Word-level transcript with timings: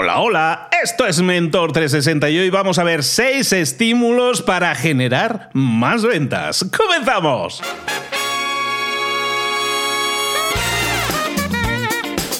Hola, 0.00 0.20
hola, 0.20 0.68
esto 0.80 1.06
es 1.08 1.20
Mentor 1.20 1.72
360 1.72 2.30
y 2.30 2.38
hoy 2.38 2.50
vamos 2.50 2.78
a 2.78 2.84
ver 2.84 3.02
6 3.02 3.52
estímulos 3.52 4.42
para 4.42 4.72
generar 4.76 5.50
más 5.52 6.04
ventas. 6.04 6.64
¡Comenzamos! 6.70 7.60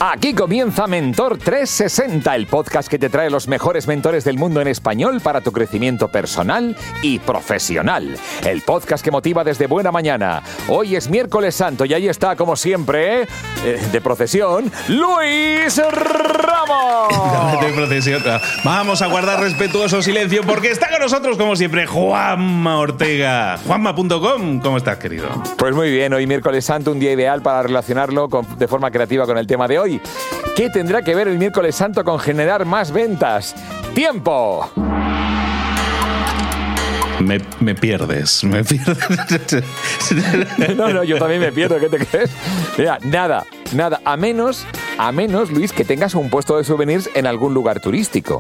Aquí 0.01 0.33
comienza 0.33 0.87
Mentor 0.87 1.39
360, 1.39 2.37
el 2.37 2.47
podcast 2.47 2.89
que 2.89 3.01
te 3.01 3.09
trae 3.09 3.31
los 3.31 3.49
mejores 3.49 3.89
mentores 3.89 4.23
del 4.23 4.39
mundo 4.39 4.61
en 4.61 4.69
español 4.69 5.21
para 5.21 5.41
tu 5.41 5.51
crecimiento 5.51 6.07
personal 6.07 6.77
y 7.03 7.19
profesional. 7.19 8.17
El 8.46 8.63
podcast 8.63 9.05
que 9.05 9.11
motiva 9.11 9.43
desde 9.43 9.67
buena 9.67 9.91
mañana. 9.91 10.41
Hoy 10.69 10.95
es 10.95 11.11
miércoles 11.11 11.57
santo 11.57 11.85
y 11.85 11.95
ahí 11.95 12.07
está, 12.07 12.37
como 12.37 12.55
siempre, 12.55 13.23
eh, 13.23 13.89
de 13.91 14.00
procesión, 14.00 14.71
Luis 14.87 15.82
Ramos. 15.91 17.61
de 17.61 17.73
procesión. 17.73 18.23
Vamos 18.62 19.03
a 19.03 19.08
guardar 19.08 19.41
respetuoso 19.41 20.00
silencio 20.00 20.43
porque 20.46 20.71
está 20.71 20.91
con 20.91 21.00
nosotros, 21.00 21.36
como 21.36 21.57
siempre, 21.57 21.89
Juanma 21.89 22.79
Ortega. 22.79 23.58
Juanma.com, 23.67 24.61
¿cómo 24.61 24.77
estás, 24.77 24.99
querido? 24.99 25.29
Pues 25.57 25.75
muy 25.75 25.91
bien, 25.91 26.13
hoy 26.13 26.29
miércoles 26.29 26.64
santo, 26.64 26.93
un 26.93 27.00
día 27.00 27.11
ideal 27.11 27.43
para 27.43 27.64
relacionarlo 27.64 28.29
de 28.57 28.69
forma 28.69 28.93
creativa 28.93 29.27
con 29.27 29.36
el 29.36 29.49
tema 29.49 29.67
de 29.67 29.80
hoy 29.80 29.88
¿Qué 30.57 30.71
tendrá 30.71 31.03
que 31.03 31.15
ver 31.15 31.29
el 31.29 31.39
miércoles 31.39 31.77
santo 31.77 32.05
con 32.05 32.19
generar 32.19 32.65
más 32.65 32.92
ventas? 32.92 33.55
¡Tiempo! 33.95 34.70
Me, 37.20 37.75
pierdes, 37.75 38.45
me 38.45 38.62
pierdes. 38.62 39.64
no, 40.77 40.92
no, 40.92 41.03
yo 41.03 41.19
también 41.19 41.41
me 41.41 41.51
pierdo, 41.51 41.81
¿qué 41.81 41.89
te 41.89 41.98
crees? 42.05 42.31
Mira, 42.77 42.98
nada, 43.03 43.45
nada, 43.73 44.01
a 44.05 44.17
menos, 44.17 44.64
a 44.98 45.11
menos, 45.11 45.51
Luis, 45.51 45.73
que 45.73 45.84
tengas 45.84 46.14
un 46.14 46.31
puesto 46.31 46.56
de 46.56 46.64
souvenirs 46.64 47.11
en 47.14 47.27
algún 47.27 47.55
lugar 47.55 47.81
turístico. 47.81 48.39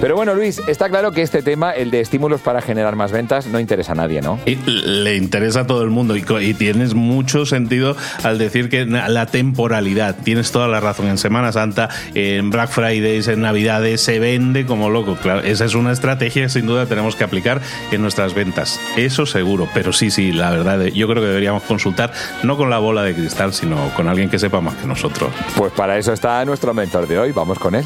Pero 0.00 0.14
bueno, 0.14 0.32
Luis, 0.34 0.62
está 0.68 0.88
claro 0.88 1.10
que 1.10 1.22
este 1.22 1.42
tema, 1.42 1.72
el 1.72 1.90
de 1.90 2.00
estímulos 2.00 2.40
para 2.40 2.62
generar 2.62 2.94
más 2.94 3.10
ventas, 3.10 3.48
no 3.48 3.58
interesa 3.58 3.92
a 3.92 3.94
nadie, 3.96 4.22
¿no? 4.22 4.38
Y 4.46 4.54
le 4.64 5.16
interesa 5.16 5.60
a 5.60 5.66
todo 5.66 5.82
el 5.82 5.90
mundo 5.90 6.14
y, 6.16 6.54
tienes 6.54 6.94
mucho 6.94 7.46
sentido 7.46 7.96
al 8.22 8.38
decir 8.38 8.68
que 8.68 8.86
la 8.86 9.26
temporalidad, 9.26 10.16
tienes 10.22 10.52
toda 10.52 10.68
la 10.68 10.78
razón, 10.78 11.08
en 11.08 11.18
Semana 11.18 11.50
Santa, 11.50 11.88
en 12.14 12.50
Black 12.50 12.70
Fridays, 12.70 13.26
en 13.26 13.40
Navidades, 13.40 14.00
se 14.00 14.20
vende 14.20 14.66
como 14.66 14.88
loco. 14.88 15.16
Claro, 15.16 15.40
esa 15.40 15.64
es 15.64 15.74
una 15.74 15.90
estrategia 15.90 16.44
que 16.44 16.48
sin 16.48 16.66
duda 16.66 16.86
tenemos 16.86 17.16
que 17.16 17.24
aplicar 17.24 17.60
en 17.90 18.00
nuestras 18.00 18.34
ventas. 18.34 18.78
Eso 18.96 19.26
seguro, 19.26 19.68
pero 19.74 19.92
sí, 19.92 20.12
sí, 20.12 20.30
la 20.30 20.50
verdad, 20.50 20.84
yo 20.86 21.08
creo 21.08 21.22
que 21.22 21.28
deberíamos 21.28 21.64
consultar 21.64 22.12
no 22.44 22.56
con 22.56 22.70
la 22.70 22.78
bola 22.78 23.02
de 23.02 23.14
cristal, 23.14 23.52
sino 23.52 23.92
con 23.96 24.06
alguien 24.06 24.30
que 24.30 24.38
sepa 24.38 24.60
más 24.60 24.76
que 24.76 24.86
nosotros. 24.86 25.32
Pues 25.56 25.72
para 25.72 25.98
eso 25.98 26.12
está 26.12 26.44
nuestro 26.44 26.72
mentor 26.72 27.08
de 27.08 27.18
hoy, 27.18 27.32
vamos 27.32 27.58
con 27.58 27.74
él. 27.74 27.84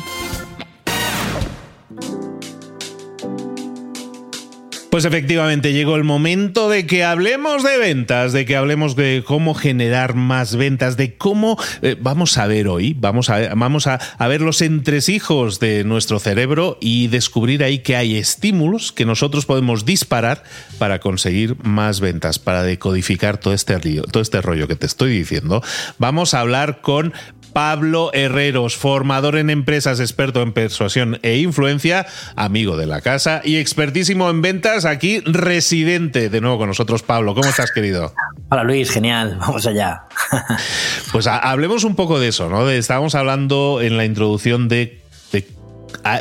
Pues 4.92 5.06
efectivamente 5.06 5.72
llegó 5.72 5.96
el 5.96 6.04
momento 6.04 6.68
de 6.68 6.84
que 6.84 7.02
hablemos 7.02 7.62
de 7.62 7.78
ventas, 7.78 8.34
de 8.34 8.44
que 8.44 8.56
hablemos 8.56 8.94
de 8.94 9.24
cómo 9.26 9.54
generar 9.54 10.14
más 10.14 10.54
ventas, 10.54 10.98
de 10.98 11.14
cómo 11.16 11.56
eh, 11.80 11.96
vamos 11.98 12.36
a 12.36 12.46
ver 12.46 12.68
hoy, 12.68 12.94
vamos 13.00 13.30
a, 13.30 13.54
vamos 13.54 13.86
a, 13.86 13.94
a, 13.94 14.28
ver 14.28 14.42
los 14.42 14.60
entresijos 14.60 15.60
de 15.60 15.84
nuestro 15.84 16.18
cerebro 16.18 16.76
y 16.78 17.06
descubrir 17.06 17.64
ahí 17.64 17.78
que 17.78 17.96
hay 17.96 18.18
estímulos 18.18 18.92
que 18.92 19.06
nosotros 19.06 19.46
podemos 19.46 19.86
disparar 19.86 20.42
para 20.76 20.98
conseguir 20.98 21.56
más 21.64 22.00
ventas, 22.00 22.38
para 22.38 22.62
decodificar 22.62 23.38
todo 23.38 23.54
este, 23.54 23.78
todo 23.78 24.22
este 24.22 24.42
rollo 24.42 24.68
que 24.68 24.76
te 24.76 24.84
estoy 24.84 25.16
diciendo. 25.16 25.62
Vamos 25.96 26.34
a 26.34 26.40
hablar 26.40 26.82
con 26.82 27.14
Pablo 27.52 28.10
Herreros, 28.12 28.76
formador 28.76 29.36
en 29.36 29.50
empresas, 29.50 30.00
experto 30.00 30.42
en 30.42 30.52
persuasión 30.52 31.18
e 31.22 31.38
influencia, 31.38 32.06
amigo 32.36 32.76
de 32.76 32.86
la 32.86 33.00
casa 33.00 33.42
y 33.44 33.56
expertísimo 33.56 34.30
en 34.30 34.42
ventas, 34.42 34.84
aquí 34.84 35.20
residente 35.20 36.28
de 36.28 36.40
nuevo 36.40 36.58
con 36.58 36.68
nosotros. 36.68 37.02
Pablo, 37.02 37.34
¿cómo 37.34 37.48
estás, 37.48 37.70
querido? 37.70 38.14
Hola 38.50 38.64
Luis, 38.64 38.90
genial, 38.90 39.36
vamos 39.40 39.66
allá. 39.66 40.04
pues 41.12 41.26
hablemos 41.26 41.84
un 41.84 41.96
poco 41.96 42.18
de 42.18 42.28
eso, 42.28 42.48
¿no? 42.48 42.68
estábamos 42.70 43.14
hablando 43.14 43.80
en 43.82 43.96
la 43.96 44.04
introducción 44.04 44.68
de 44.68 45.01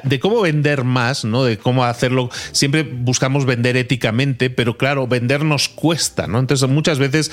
de 0.03 0.19
cómo 0.19 0.41
vender 0.41 0.83
más, 0.83 1.25
¿no? 1.25 1.43
De 1.43 1.57
cómo 1.57 1.85
hacerlo. 1.85 2.29
Siempre 2.51 2.83
buscamos 2.83 3.45
vender 3.45 3.77
éticamente, 3.77 4.49
pero 4.49 4.77
claro, 4.77 5.07
vender 5.07 5.43
nos 5.43 5.69
cuesta, 5.69 6.27
¿no? 6.27 6.39
Entonces, 6.39 6.69
muchas 6.69 6.99
veces 6.99 7.31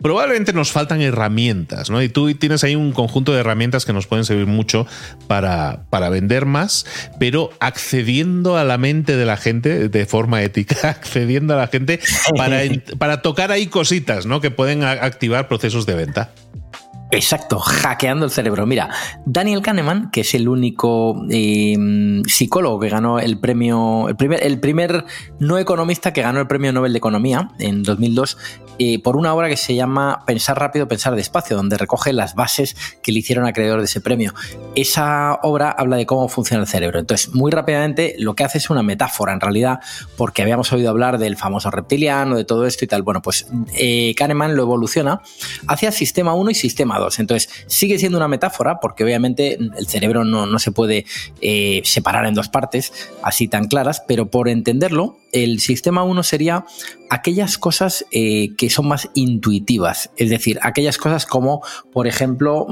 probablemente 0.00 0.52
nos 0.52 0.72
faltan 0.72 1.00
herramientas, 1.00 1.90
¿no? 1.90 2.02
Y 2.02 2.08
tú 2.08 2.32
tienes 2.34 2.64
ahí 2.64 2.76
un 2.76 2.92
conjunto 2.92 3.32
de 3.32 3.40
herramientas 3.40 3.84
que 3.84 3.92
nos 3.92 4.06
pueden 4.06 4.24
servir 4.24 4.46
mucho 4.46 4.86
para, 5.26 5.84
para 5.90 6.08
vender 6.08 6.46
más, 6.46 6.86
pero 7.18 7.50
accediendo 7.60 8.56
a 8.56 8.64
la 8.64 8.78
mente 8.78 9.16
de 9.16 9.26
la 9.26 9.36
gente 9.36 9.88
de 9.88 10.06
forma 10.06 10.42
ética, 10.42 10.76
accediendo 10.90 11.54
a 11.54 11.56
la 11.56 11.66
gente 11.68 12.00
para, 12.36 12.60
para 12.98 13.22
tocar 13.22 13.50
ahí 13.50 13.66
cositas, 13.66 14.26
¿no? 14.26 14.40
Que 14.40 14.50
pueden 14.50 14.84
activar 14.84 15.48
procesos 15.48 15.86
de 15.86 15.94
venta. 15.94 16.32
Exacto, 17.10 17.58
hackeando 17.58 18.26
el 18.26 18.30
cerebro. 18.30 18.66
Mira, 18.66 18.90
Daniel 19.24 19.62
Kahneman, 19.62 20.10
que 20.10 20.20
es 20.20 20.34
el 20.34 20.46
único 20.46 21.24
em, 21.30 22.22
psicólogo 22.24 22.78
que 22.80 22.90
ganó 22.90 23.18
el 23.18 23.38
premio, 23.38 24.08
el 24.08 24.60
primer, 24.60 25.04
no 25.38 25.58
economista 25.58 26.12
que 26.12 26.20
ganó 26.20 26.40
el 26.40 26.46
premio 26.46 26.70
Nobel 26.70 26.92
de 26.92 26.98
Economía 26.98 27.50
en 27.58 27.82
2002, 27.82 28.36
eh, 28.78 29.02
por 29.02 29.16
una 29.16 29.34
obra 29.34 29.48
que 29.48 29.56
se 29.56 29.74
llama 29.74 30.22
Pensar 30.26 30.58
rápido, 30.58 30.86
pensar 30.86 31.16
despacio, 31.16 31.56
donde 31.56 31.78
recoge 31.78 32.12
las 32.12 32.34
bases 32.34 32.76
que 33.02 33.10
le 33.10 33.20
hicieron 33.20 33.46
acreedor 33.46 33.78
de 33.78 33.86
ese 33.86 34.02
premio. 34.02 34.34
Esa 34.74 35.38
obra 35.42 35.70
habla 35.70 35.96
de 35.96 36.04
cómo 36.04 36.28
funciona 36.28 36.62
el 36.62 36.68
cerebro. 36.68 37.00
Entonces, 37.00 37.34
muy 37.34 37.50
rápidamente, 37.50 38.16
lo 38.18 38.34
que 38.34 38.44
hace 38.44 38.58
es 38.58 38.68
una 38.68 38.82
metáfora, 38.82 39.32
en 39.32 39.40
realidad, 39.40 39.80
porque 40.16 40.42
habíamos 40.42 40.72
oído 40.74 40.90
hablar 40.90 41.18
del 41.18 41.36
famoso 41.36 41.70
reptiliano, 41.70 42.36
de 42.36 42.44
todo 42.44 42.66
esto 42.66 42.84
y 42.84 42.88
tal. 42.88 43.02
Bueno, 43.02 43.22
pues 43.22 43.46
eh, 43.78 44.14
Kahneman 44.14 44.54
lo 44.54 44.62
evoluciona 44.62 45.22
hacia 45.66 45.90
sistema 45.90 46.34
1 46.34 46.50
y 46.50 46.54
sistema 46.54 46.97
entonces, 47.18 47.48
sigue 47.66 47.98
siendo 47.98 48.18
una 48.18 48.28
metáfora 48.28 48.80
porque 48.80 49.04
obviamente 49.04 49.54
el 49.54 49.86
cerebro 49.86 50.24
no, 50.24 50.58
se 50.58 50.72
puede 50.72 51.04
eh, 51.40 51.82
separar 51.84 52.26
en 52.26 52.34
dos 52.34 52.48
partes 52.48 52.92
así 53.22 53.48
tan 53.48 53.66
claras, 53.66 54.02
pero 54.06 54.30
por 54.30 54.48
entenderlo, 54.48 55.18
el 55.32 55.60
sistema 55.60 56.02
1 56.04 56.22
sería 56.22 56.64
aquellas 57.10 57.58
cosas 57.58 58.04
eh, 58.10 58.54
que 58.56 58.70
son 58.70 58.88
más 58.88 59.10
intuitivas, 59.14 60.10
es 60.16 60.30
decir, 60.30 60.58
aquellas 60.62 60.98
cosas 60.98 61.26
como, 61.26 61.62
por 61.92 62.06
ejemplo, 62.06 62.66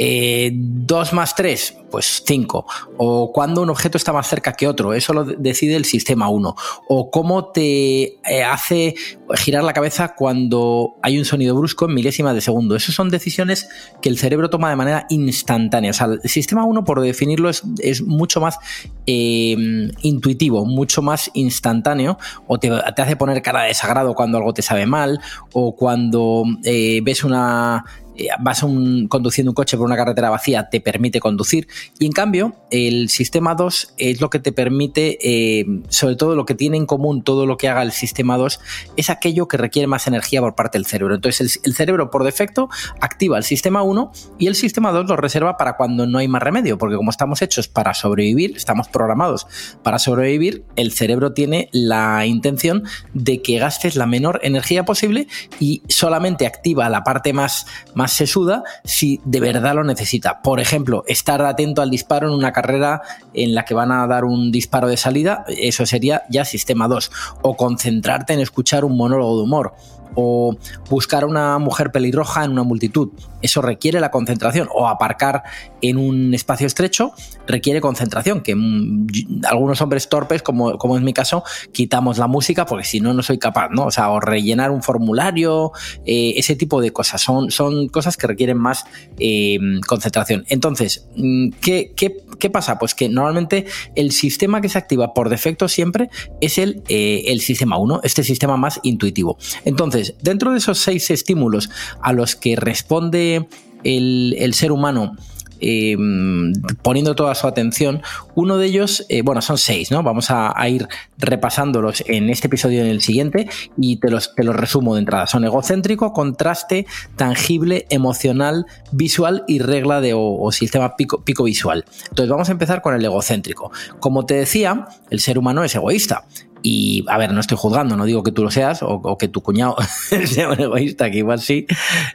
mm, 0.00 0.86
2 0.86 1.12
eh, 1.12 1.14
más 1.14 1.34
3, 1.34 1.76
pues 1.90 2.22
5. 2.26 2.66
O 2.96 3.32
cuando 3.32 3.62
un 3.62 3.70
objeto 3.70 3.98
está 3.98 4.12
más 4.12 4.26
cerca 4.26 4.52
que 4.52 4.66
otro, 4.66 4.94
eso 4.94 5.12
lo 5.12 5.24
decide 5.24 5.76
el 5.76 5.84
sistema 5.84 6.28
1. 6.28 6.54
O 6.88 7.10
cómo 7.10 7.46
te 7.46 8.18
eh, 8.28 8.44
hace 8.44 8.94
girar 9.34 9.64
la 9.64 9.72
cabeza 9.72 10.14
cuando 10.14 10.94
hay 11.02 11.18
un 11.18 11.24
sonido 11.24 11.54
brusco 11.54 11.86
en 11.86 11.94
milésimas 11.94 12.34
de 12.34 12.40
segundo. 12.40 12.76
Esas 12.76 12.94
son 12.94 13.10
decisiones 13.10 13.68
que 14.00 14.08
el 14.08 14.18
cerebro 14.18 14.50
toma 14.50 14.70
de 14.70 14.76
manera 14.76 15.06
instantánea. 15.10 15.90
O 15.90 15.94
sea, 15.94 16.06
el 16.06 16.28
sistema 16.28 16.64
1, 16.64 16.84
por 16.84 17.00
definirlo, 17.00 17.50
es, 17.50 18.02
mucho 18.02 18.40
más 18.40 18.58
eh, 19.06 19.90
intuitivo, 20.02 20.64
mucho 20.64 21.02
más 21.02 21.30
instantáneo, 21.34 22.18
o 22.46 22.58
te, 22.58 22.70
hace 22.70 23.16
poner 23.16 23.42
cara 23.42 23.62
de 23.62 23.68
desagrado 23.68 24.14
cuando 24.14 24.38
algo 24.38 24.54
te 24.54 24.62
sabe 24.62 24.86
mal, 24.86 25.20
o 25.52 25.76
cuando 25.76 26.44
ves 26.62 27.24
una 27.24 27.84
eh, 28.16 28.28
vas 28.40 28.60
conduciendo 28.60 29.50
un 29.50 29.54
coche 29.54 29.76
por 29.76 29.86
una 29.86 29.96
carretera 29.96 30.30
vacía, 30.30 30.68
te 30.68 30.80
permite 30.80 31.20
conducir. 31.20 31.68
Y 31.98 32.06
en 32.06 32.12
cambio, 32.12 32.54
el 32.70 33.08
sistema 33.08 33.54
2 33.54 33.94
es 33.96 34.20
lo 34.20 34.30
que 34.30 34.38
te 34.38 34.52
permite, 34.52 35.18
eh, 35.22 35.66
sobre 35.88 36.16
todo 36.16 36.34
lo 36.34 36.46
que 36.46 36.54
tiene 36.54 36.76
en 36.76 36.86
común 36.86 37.22
todo 37.22 37.46
lo 37.46 37.56
que 37.56 37.68
haga 37.68 37.82
el 37.82 37.92
sistema 37.92 38.36
2, 38.36 38.60
es 38.96 39.10
aquello 39.10 39.48
que 39.48 39.56
requiere 39.56 39.86
más 39.86 40.06
energía 40.06 40.40
por 40.40 40.54
parte 40.54 40.78
del 40.78 40.86
cerebro. 40.86 41.14
Entonces, 41.14 41.60
el, 41.64 41.74
cerebro 41.74 42.10
por 42.10 42.24
defecto 42.24 42.68
activa 43.00 43.38
el 43.38 43.44
sistema 43.44 43.82
1 43.82 44.12
y 44.38 44.46
el 44.46 44.54
sistema 44.54 44.92
2 44.92 45.08
lo 45.08 45.16
reserva 45.16 45.56
para 45.56 45.76
cuando 45.76 46.06
no 46.06 46.18
hay 46.18 46.28
más 46.28 46.42
remedio, 46.42 46.78
porque 46.78 46.96
como 46.96 47.10
estamos 47.10 47.42
hechos 47.42 47.68
para 47.68 47.94
sobrevivir, 47.94 48.56
estamos 48.56 48.88
programados 48.88 49.46
para 49.82 49.98
sobrevivir, 49.98 50.64
el 50.76 50.92
cerebro 50.92 51.32
tiene 51.32 51.68
la 51.72 52.26
intención 52.26 52.84
de 53.14 53.42
que 53.42 53.58
gastes 53.58 53.96
la 53.96 54.06
menor 54.06 54.40
energía 54.42 54.84
posible 54.84 55.26
y 55.58 55.82
solamente 55.88 56.46
activa 56.46 56.88
la 56.88 57.04
parte 57.04 57.32
más, 57.32 57.66
más 57.94 57.99
se 58.08 58.26
suda 58.26 58.62
si 58.84 59.20
de 59.24 59.40
verdad 59.40 59.74
lo 59.74 59.84
necesita. 59.84 60.42
Por 60.42 60.60
ejemplo, 60.60 61.04
estar 61.06 61.42
atento 61.42 61.82
al 61.82 61.90
disparo 61.90 62.28
en 62.28 62.34
una 62.34 62.52
carrera 62.52 63.02
en 63.34 63.54
la 63.54 63.64
que 63.64 63.74
van 63.74 63.92
a 63.92 64.06
dar 64.06 64.24
un 64.24 64.50
disparo 64.50 64.88
de 64.88 64.96
salida, 64.96 65.44
eso 65.48 65.86
sería 65.86 66.22
ya 66.28 66.44
sistema 66.44 66.88
2. 66.88 67.10
O 67.42 67.56
concentrarte 67.56 68.32
en 68.32 68.40
escuchar 68.40 68.84
un 68.84 68.96
monólogo 68.96 69.36
de 69.36 69.42
humor 69.42 69.74
o 70.14 70.56
buscar 70.88 71.22
a 71.22 71.26
una 71.26 71.58
mujer 71.58 71.90
pelirroja 71.92 72.44
en 72.44 72.52
una 72.52 72.62
multitud. 72.62 73.10
Eso 73.42 73.62
requiere 73.62 74.00
la 74.00 74.10
concentración. 74.10 74.68
O 74.72 74.88
aparcar 74.88 75.42
en 75.80 75.96
un 75.96 76.34
espacio 76.34 76.66
estrecho 76.66 77.12
requiere 77.46 77.80
concentración, 77.80 78.42
que 78.42 78.54
mm, 78.54 79.42
algunos 79.48 79.80
hombres 79.80 80.08
torpes, 80.08 80.42
como, 80.42 80.78
como 80.78 80.96
es 80.96 81.02
mi 81.02 81.12
caso, 81.12 81.42
quitamos 81.72 82.18
la 82.18 82.26
música 82.26 82.66
porque 82.66 82.84
si 82.84 83.00
no, 83.00 83.14
no 83.14 83.22
soy 83.22 83.38
capaz, 83.38 83.68
¿no? 83.70 83.86
O 83.86 83.90
sea, 83.90 84.10
o 84.10 84.20
rellenar 84.20 84.70
un 84.70 84.82
formulario, 84.82 85.72
eh, 86.04 86.34
ese 86.36 86.56
tipo 86.56 86.80
de 86.80 86.92
cosas. 86.92 87.20
Son, 87.22 87.50
son 87.50 87.88
cosas 87.88 88.16
que 88.16 88.26
requieren 88.26 88.58
más 88.58 88.84
eh, 89.18 89.58
concentración. 89.86 90.44
Entonces, 90.48 91.08
mm, 91.16 91.50
¿qué, 91.60 91.92
¿Qué 92.40 92.50
pasa? 92.50 92.78
Pues 92.78 92.94
que 92.96 93.08
normalmente 93.08 93.66
el 93.94 94.10
sistema 94.10 94.60
que 94.60 94.68
se 94.68 94.78
activa 94.78 95.14
por 95.14 95.28
defecto 95.28 95.68
siempre 95.68 96.10
es 96.40 96.58
el, 96.58 96.82
eh, 96.88 97.24
el 97.26 97.40
sistema 97.40 97.76
1, 97.76 98.00
este 98.02 98.24
sistema 98.24 98.56
más 98.56 98.80
intuitivo. 98.82 99.36
Entonces, 99.64 99.99
dentro 100.22 100.52
de 100.52 100.58
esos 100.58 100.78
seis 100.78 101.10
estímulos 101.10 101.70
a 102.02 102.12
los 102.12 102.36
que 102.36 102.56
responde 102.56 103.48
el, 103.84 104.52
ser 104.54 104.72
humano 104.72 105.16
Em, 105.60 106.52
poniendo 106.82 107.14
toda 107.14 107.34
su 107.34 107.46
atención. 107.46 108.02
Uno 108.34 108.56
de 108.56 108.66
ellos, 108.66 109.04
eh, 109.10 109.20
bueno, 109.22 109.42
son 109.42 109.58
seis, 109.58 109.90
¿no? 109.90 110.02
Vamos 110.02 110.30
a, 110.30 110.54
ir 110.68 110.88
repasándolos 111.18 112.02
en 112.06 112.30
este 112.30 112.46
episodio 112.46 112.78
y 112.78 112.80
en 112.82 112.86
el 112.86 113.02
siguiente 113.02 113.48
y 113.76 113.96
te 113.96 114.10
los, 114.10 114.34
te 114.34 114.42
los 114.42 114.56
resumo 114.56 114.94
de 114.94 115.00
entrada. 115.00 115.26
Son 115.26 115.44
egocéntrico, 115.44 116.12
contraste, 116.12 116.86
tangible, 117.16 117.86
emocional, 117.90 118.66
visual 118.92 119.44
y 119.46 119.58
regla 119.58 120.00
de 120.00 120.14
o, 120.14 120.50
sistema 120.52 120.96
pico, 120.96 121.22
pico 121.22 121.44
visual. 121.44 121.84
Entonces 122.08 122.30
vamos 122.30 122.48
a 122.48 122.52
empezar 122.52 122.80
con 122.80 122.94
el 122.94 123.04
egocéntrico. 123.04 123.70
Como 123.98 124.24
te 124.24 124.34
decía, 124.34 124.88
el 125.10 125.20
ser 125.20 125.38
humano 125.38 125.62
es 125.62 125.74
egoísta. 125.74 126.24
Y, 126.62 127.04
a 127.08 127.18
ver, 127.18 127.32
no 127.32 127.40
estoy 127.40 127.56
juzgando, 127.58 127.96
no 127.96 128.04
digo 128.04 128.22
que 128.22 128.32
tú 128.32 128.42
lo 128.42 128.50
seas 128.50 128.80
o, 128.82 129.16
que 129.18 129.28
tu 129.28 129.42
cuñado 129.42 129.76
sea 130.26 130.48
un 130.48 130.60
egoísta, 130.60 131.10
que 131.10 131.18
igual 131.18 131.40
sí, 131.40 131.66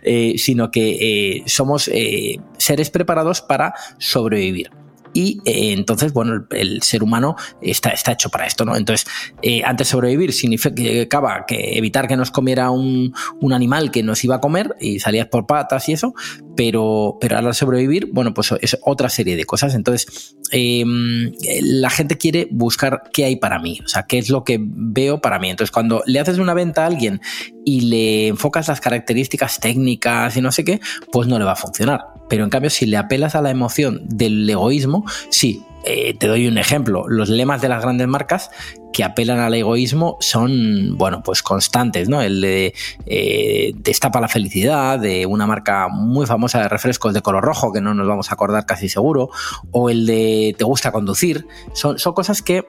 eh, 0.03 0.35
sino 0.37 0.71
que 0.71 1.37
eh, 1.37 1.43
somos 1.47 1.87
eh, 1.87 2.39
seres 2.57 2.89
preparados 2.89 3.41
para 3.41 3.73
sobrevivir 3.97 4.84
y 5.15 5.41
eh, 5.45 5.71
entonces, 5.71 6.11
bueno, 6.11 6.45
el, 6.51 6.81
ser 6.81 7.01
humano 7.01 7.37
está, 7.61 7.91
está 7.91 8.11
hecho 8.11 8.29
para 8.29 8.45
esto, 8.45 8.65
¿no? 8.65 8.75
Entonces, 8.75 9.07
eh, 9.41 9.61
antes 9.63 9.87
sobrevivir 9.87 10.33
significaba 10.33 11.45
que 11.47 11.77
evitar 11.77 12.09
que 12.09 12.17
nos 12.17 12.31
comiera 12.31 12.69
un, 12.69 13.15
animal 13.53 13.91
que 13.91 14.03
nos 14.03 14.21
iba 14.25 14.35
a 14.35 14.41
comer 14.41 14.75
y 14.81 14.99
salías 14.99 15.27
por 15.27 15.47
patas 15.47 15.87
y 15.87 15.93
eso, 15.93 16.13
pero, 16.57 17.17
pero 17.21 17.37
ahora 17.37 17.53
sobrevivir, 17.53 18.09
bueno, 18.11 18.33
pues 18.33 18.53
es 18.59 18.77
otra 18.81 19.07
serie 19.07 19.37
de 19.37 19.45
cosas. 19.45 19.73
Entonces, 19.73 20.35
em, 20.51 21.31
la 21.61 21.89
gente 21.89 22.17
quiere 22.17 22.49
buscar 22.51 23.03
qué 23.13 23.23
hay 23.23 23.37
para 23.37 23.59
mí, 23.59 23.79
o 23.85 23.87
sea, 23.87 24.03
qué 24.03 24.17
es 24.17 24.29
lo 24.29 24.43
que 24.43 24.59
veo 24.61 25.21
para 25.21 25.39
mí. 25.39 25.49
Entonces, 25.49 25.71
cuando 25.71 26.03
le 26.05 26.19
haces 26.19 26.39
una 26.39 26.53
venta 26.53 26.83
a 26.83 26.87
alguien 26.87 27.21
y 27.63 27.81
le 27.81 28.27
enfocas 28.27 28.67
las 28.67 28.81
características 28.81 29.61
técnicas 29.61 30.35
y 30.35 30.41
no 30.41 30.51
sé 30.51 30.65
qué, 30.65 30.81
pues 31.13 31.29
no 31.29 31.39
le 31.39 31.45
va 31.45 31.53
a 31.53 31.55
funcionar. 31.55 32.14
Pero 32.29 32.43
en 32.43 32.49
cambio, 32.49 32.69
si 32.69 32.85
le 32.85 32.97
apelas 32.97 33.35
a 33.35 33.41
la 33.41 33.49
emoción 33.49 34.01
del 34.05 34.49
egoísmo, 34.49 35.05
sí. 35.29 35.63
Eh, 35.87 36.15
te 36.17 36.25
doy 36.25 36.47
un 36.47 36.57
ejemplo. 36.57 37.07
Los 37.07 37.29
lemas 37.29 37.61
de 37.61 37.69
las 37.69 37.83
grandes 37.83 38.07
marcas 38.07 38.49
que 38.91 39.03
apelan 39.03 39.39
al 39.39 39.53
egoísmo 39.53 40.17
son, 40.19 40.97
bueno, 40.97 41.21
pues 41.21 41.43
constantes, 41.43 42.09
¿no? 42.09 42.23
El 42.23 42.41
de 42.41 42.73
eh, 43.05 43.73
destapa 43.75 44.19
la 44.19 44.27
felicidad, 44.27 44.97
de 44.97 45.27
una 45.27 45.45
marca 45.45 45.87
muy 45.87 46.25
famosa 46.25 46.61
de 46.61 46.69
refrescos 46.69 47.13
de 47.13 47.21
color 47.21 47.43
rojo, 47.43 47.71
que 47.71 47.81
no 47.81 47.93
nos 47.93 48.07
vamos 48.07 48.31
a 48.31 48.33
acordar 48.33 48.65
casi 48.65 48.89
seguro, 48.89 49.29
o 49.69 49.91
el 49.91 50.07
de 50.07 50.55
te 50.57 50.63
gusta 50.63 50.91
conducir. 50.91 51.45
Son, 51.73 51.99
son 51.99 52.13
cosas 52.13 52.41
que 52.41 52.65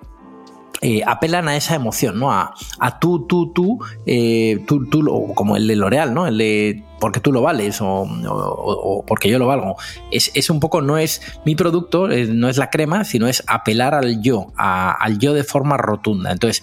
eh, 0.82 1.02
apelan 1.06 1.48
a 1.48 1.56
esa 1.56 1.74
emoción, 1.74 2.18
¿no? 2.18 2.30
A, 2.30 2.52
tú, 3.00 3.26
tú, 3.26 3.52
tú, 3.52 3.78
eh, 4.04 4.62
tú, 4.66 4.86
tú, 4.90 5.32
como 5.34 5.56
el 5.56 5.66
de 5.66 5.76
L'Oreal, 5.76 6.12
¿no? 6.12 6.26
El 6.26 6.36
de 6.38 6.84
porque 7.00 7.20
tú 7.20 7.32
lo 7.32 7.42
vales 7.42 7.78
o, 7.80 9.04
porque 9.06 9.28
yo 9.28 9.38
lo 9.38 9.46
valgo. 9.46 9.76
Es, 10.10 10.50
un 10.50 10.60
poco, 10.60 10.80
no 10.80 10.98
es 10.98 11.22
mi 11.44 11.54
producto, 11.54 12.10
eh, 12.10 12.26
no 12.26 12.48
es 12.48 12.56
la 12.56 12.70
crema, 12.70 13.04
sino 13.04 13.28
es 13.28 13.42
apelar 13.46 13.94
al 13.94 14.22
yo, 14.22 14.52
al 14.56 15.18
yo 15.18 15.34
de 15.34 15.44
forma 15.44 15.76
rotunda. 15.76 16.32
Entonces, 16.32 16.62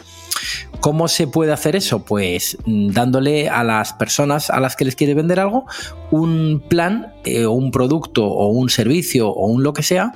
¿cómo 0.79 1.07
se 1.07 1.27
puede 1.27 1.51
hacer 1.51 1.75
eso? 1.75 2.03
Pues 2.05 2.57
mm, 2.65 2.89
dándole 2.91 3.49
a 3.49 3.63
las 3.63 3.93
personas 3.93 4.49
a 4.49 4.59
las 4.59 4.75
que 4.75 4.85
les 4.85 4.95
quiere 4.95 5.13
vender 5.13 5.39
algo 5.39 5.65
un 6.11 6.63
plan, 6.69 7.13
o 7.25 7.51
un 7.51 7.71
producto 7.71 8.25
o 8.25 8.47
un 8.49 8.69
servicio 8.69 9.29
o 9.29 9.47
un 9.47 9.63
lo 9.63 9.73
que 9.73 9.81
sea 9.81 10.13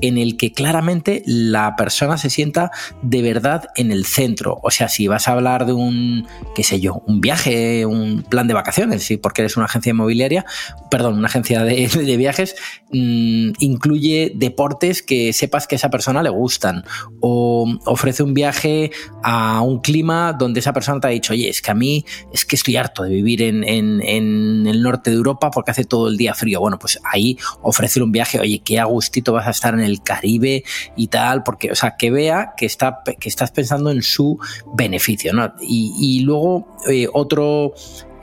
en 0.00 0.18
el 0.18 0.36
que 0.36 0.52
claramente 0.52 1.22
la 1.26 1.74
persona 1.76 2.18
se 2.18 2.30
sienta 2.30 2.70
de 3.02 3.22
verdad 3.22 3.64
en 3.76 3.90
el 3.90 4.06
centro. 4.06 4.58
O 4.62 4.70
sea, 4.70 4.88
si 4.88 5.08
vas 5.08 5.28
a 5.28 5.32
hablar 5.32 5.66
de 5.66 5.72
un, 5.72 6.26
qué 6.54 6.62
sé 6.62 6.80
yo, 6.80 7.02
un 7.06 7.20
viaje, 7.20 7.84
un 7.84 8.22
plan 8.22 8.46
de 8.46 8.54
vacaciones, 8.54 9.02
¿sí? 9.02 9.16
porque 9.16 9.42
eres 9.42 9.56
una 9.60 9.66
agencia 9.66 9.90
inmobiliaria, 9.90 10.46
perdón, 10.90 11.18
una 11.18 11.26
agencia 11.26 11.62
de, 11.64 12.16
viajes, 12.16 12.56
mm, 12.92 13.52
incluye 13.58 14.32
deportes 14.34 15.02
que 15.02 15.32
sepas 15.32 15.66
que 15.66 15.74
a 15.74 15.78
esa 15.78 15.90
persona 15.90 16.22
le 16.22 16.30
gustan. 16.30 16.84
O 17.20 17.66
ofrece 17.84 18.22
un 18.22 18.34
viaje 18.34 18.90
a 19.22 19.60
un 19.60 19.80
clima 19.80 20.32
donde 20.32 20.60
esa 20.60 20.72
persona 20.72 21.00
te 21.00 21.08
ha 21.08 21.10
dicho, 21.10 21.34
oye, 21.34 21.48
es 21.48 21.60
que 21.60 21.70
a 21.70 21.74
mí 21.74 22.06
es 22.32 22.44
que 22.44 22.56
estoy 22.56 22.76
harto 22.76 23.02
de 23.02 23.10
vivir 23.10 23.42
en, 23.42 23.60
el 23.64 24.82
norte 24.82 25.10
de 25.10 25.16
Europa 25.16 25.50
porque 25.50 25.72
hace 25.72 25.84
todo 25.84 26.08
el 26.08 26.16
día 26.16 26.34
frío. 26.34 26.60
Bueno, 26.60 26.78
pues 26.78 26.98
ahí 27.04 27.36
ofrecer 27.62 28.02
un 28.02 28.12
viaje, 28.12 28.40
oye, 28.40 28.62
qué 28.64 28.80
agustito 28.80 29.32
vas 29.32 29.46
a 29.46 29.50
estar 29.50 29.74
en 29.74 29.80
el 29.80 29.90
el 29.90 30.02
Caribe 30.02 30.64
y 30.96 31.08
tal, 31.08 31.42
porque, 31.42 31.70
o 31.70 31.74
sea, 31.74 31.96
que 31.96 32.10
vea 32.10 32.54
que, 32.56 32.66
está, 32.66 33.02
que 33.18 33.28
estás 33.28 33.50
pensando 33.50 33.90
en 33.90 34.02
su 34.02 34.38
beneficio, 34.74 35.32
¿no? 35.32 35.52
Y, 35.60 36.20
luego 36.20 36.78
eh, 36.88 37.08
otro 37.12 37.74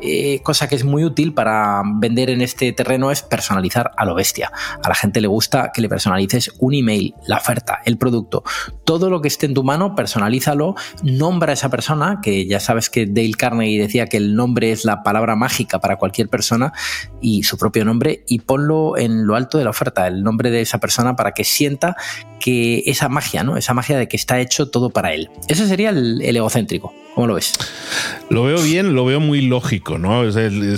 eh, 0.02 0.42
cosa 0.44 0.68
que 0.68 0.76
es 0.76 0.84
muy 0.84 1.04
útil 1.04 1.34
para 1.34 1.82
vender 1.86 2.30
en 2.30 2.42
este 2.42 2.72
terreno 2.74 3.12
es 3.12 3.22
personalizar 3.22 3.92
a 3.98 4.06
lo 4.06 4.16
bestia. 4.16 4.52
A 4.84 4.90
la 4.90 4.96
gente 4.96 5.22
le 5.22 5.28
gusta 5.28 5.72
que 5.74 5.82
le 5.82 5.90
personalices 5.90 6.52
un 6.60 6.74
email, 6.74 7.14
la 7.26 7.38
oferta, 7.38 7.80
el 7.86 7.98
producto, 7.98 8.44
todo 8.86 9.10
lo 9.10 9.22
que 9.22 9.28
esté 9.28 9.46
en 9.46 9.54
tu 9.54 9.64
mano, 9.64 9.96
personalízalo, 9.96 10.76
nombra 11.04 11.52
a 11.52 11.54
esa 11.54 11.70
persona, 11.70 12.20
que 12.22 12.46
ya 12.46 12.60
sabes 12.60 12.90
que 12.90 13.06
Dale 13.06 13.34
Carnegie 13.34 13.82
decía 13.82 14.08
que 14.08 14.18
el 14.18 14.36
nombre 14.36 14.72
es 14.72 14.86
la 14.86 15.04
palabra 15.04 15.36
mágica 15.36 15.80
para 15.80 15.98
cualquier 15.98 16.30
persona 16.30 16.74
y 17.22 17.44
su 17.44 17.58
propio 17.58 17.86
nombre, 17.86 18.24
y 18.28 18.40
ponlo 18.40 18.98
en 18.98 19.26
lo 19.26 19.36
alto 19.36 19.58
de 19.58 19.64
la 19.64 19.72
oferta, 19.72 20.08
el 20.08 20.24
nombre 20.24 20.52
de 20.52 20.62
esa 20.62 20.80
persona 20.80 21.16
para 21.16 21.32
que 21.32 21.44
sienta 21.44 21.96
que 22.40 22.84
esa 22.86 23.10
magia, 23.10 23.44
¿no? 23.44 23.58
Esa 23.58 23.74
magia 23.74 23.98
de 23.98 24.08
que 24.08 24.18
está 24.18 24.40
hecho 24.40 24.70
todo 24.70 24.90
para 24.92 25.14
él. 25.14 25.30
Ese 25.48 25.68
sería 25.68 25.90
el 25.90 26.22
egocéntrico. 26.36 26.94
¿Cómo 27.18 27.26
lo 27.26 27.34
ves? 27.34 27.54
Lo 28.30 28.44
veo 28.44 28.62
bien, 28.62 28.94
lo 28.94 29.04
veo 29.04 29.20
muy 29.20 29.42
lógico, 29.42 29.87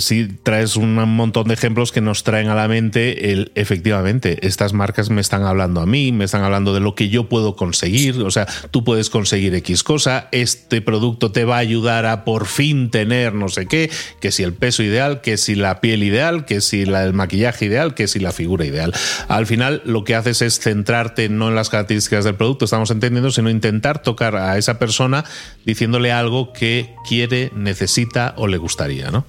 si 0.00 0.28
traes 0.28 0.76
un 0.76 0.94
montón 0.94 1.48
de 1.48 1.54
ejemplos 1.54 1.92
que 1.92 2.00
nos 2.00 2.22
traen 2.22 2.48
a 2.48 2.54
la 2.54 2.68
mente 2.68 3.32
el, 3.32 3.52
efectivamente, 3.54 4.46
estas 4.46 4.72
marcas 4.72 5.10
me 5.10 5.20
están 5.20 5.42
hablando 5.42 5.80
a 5.80 5.86
mí, 5.86 6.12
me 6.12 6.24
están 6.24 6.42
hablando 6.44 6.74
de 6.74 6.80
lo 6.80 6.94
que 6.94 7.08
yo 7.08 7.28
puedo 7.28 7.56
conseguir, 7.56 8.20
o 8.22 8.30
sea, 8.30 8.46
tú 8.70 8.84
puedes 8.84 9.10
conseguir 9.10 9.54
X 9.54 9.82
cosa, 9.82 10.28
este 10.32 10.80
producto 10.80 11.32
te 11.32 11.44
va 11.44 11.56
a 11.56 11.60
ayudar 11.60 12.06
a 12.06 12.24
por 12.24 12.46
fin 12.46 12.90
tener 12.90 13.34
no 13.34 13.48
sé 13.48 13.66
qué, 13.66 13.90
que 14.20 14.32
si 14.32 14.42
el 14.42 14.52
peso 14.52 14.82
ideal, 14.82 15.20
que 15.20 15.36
si 15.36 15.54
la 15.54 15.80
piel 15.80 16.02
ideal, 16.02 16.44
que 16.44 16.60
si 16.60 16.82
el 16.82 17.12
maquillaje 17.12 17.66
ideal, 17.66 17.94
que 17.94 18.08
si 18.08 18.20
la 18.20 18.32
figura 18.32 18.64
ideal. 18.64 18.92
Al 19.28 19.46
final 19.46 19.82
lo 19.84 20.04
que 20.04 20.14
haces 20.14 20.42
es 20.42 20.60
centrarte 20.60 21.28
no 21.28 21.48
en 21.48 21.54
las 21.54 21.70
características 21.70 22.24
del 22.24 22.34
producto, 22.34 22.64
estamos 22.64 22.90
entendiendo, 22.90 23.30
sino 23.30 23.50
intentar 23.50 24.02
tocar 24.02 24.36
a 24.36 24.58
esa 24.58 24.78
persona 24.78 25.24
diciéndole 25.64 26.12
algo 26.12 26.52
que 26.52 26.94
quiere, 27.08 27.50
necesita 27.54 28.34
o 28.36 28.46
le 28.46 28.56
gustaría, 28.58 28.99
¿no? 29.10 29.24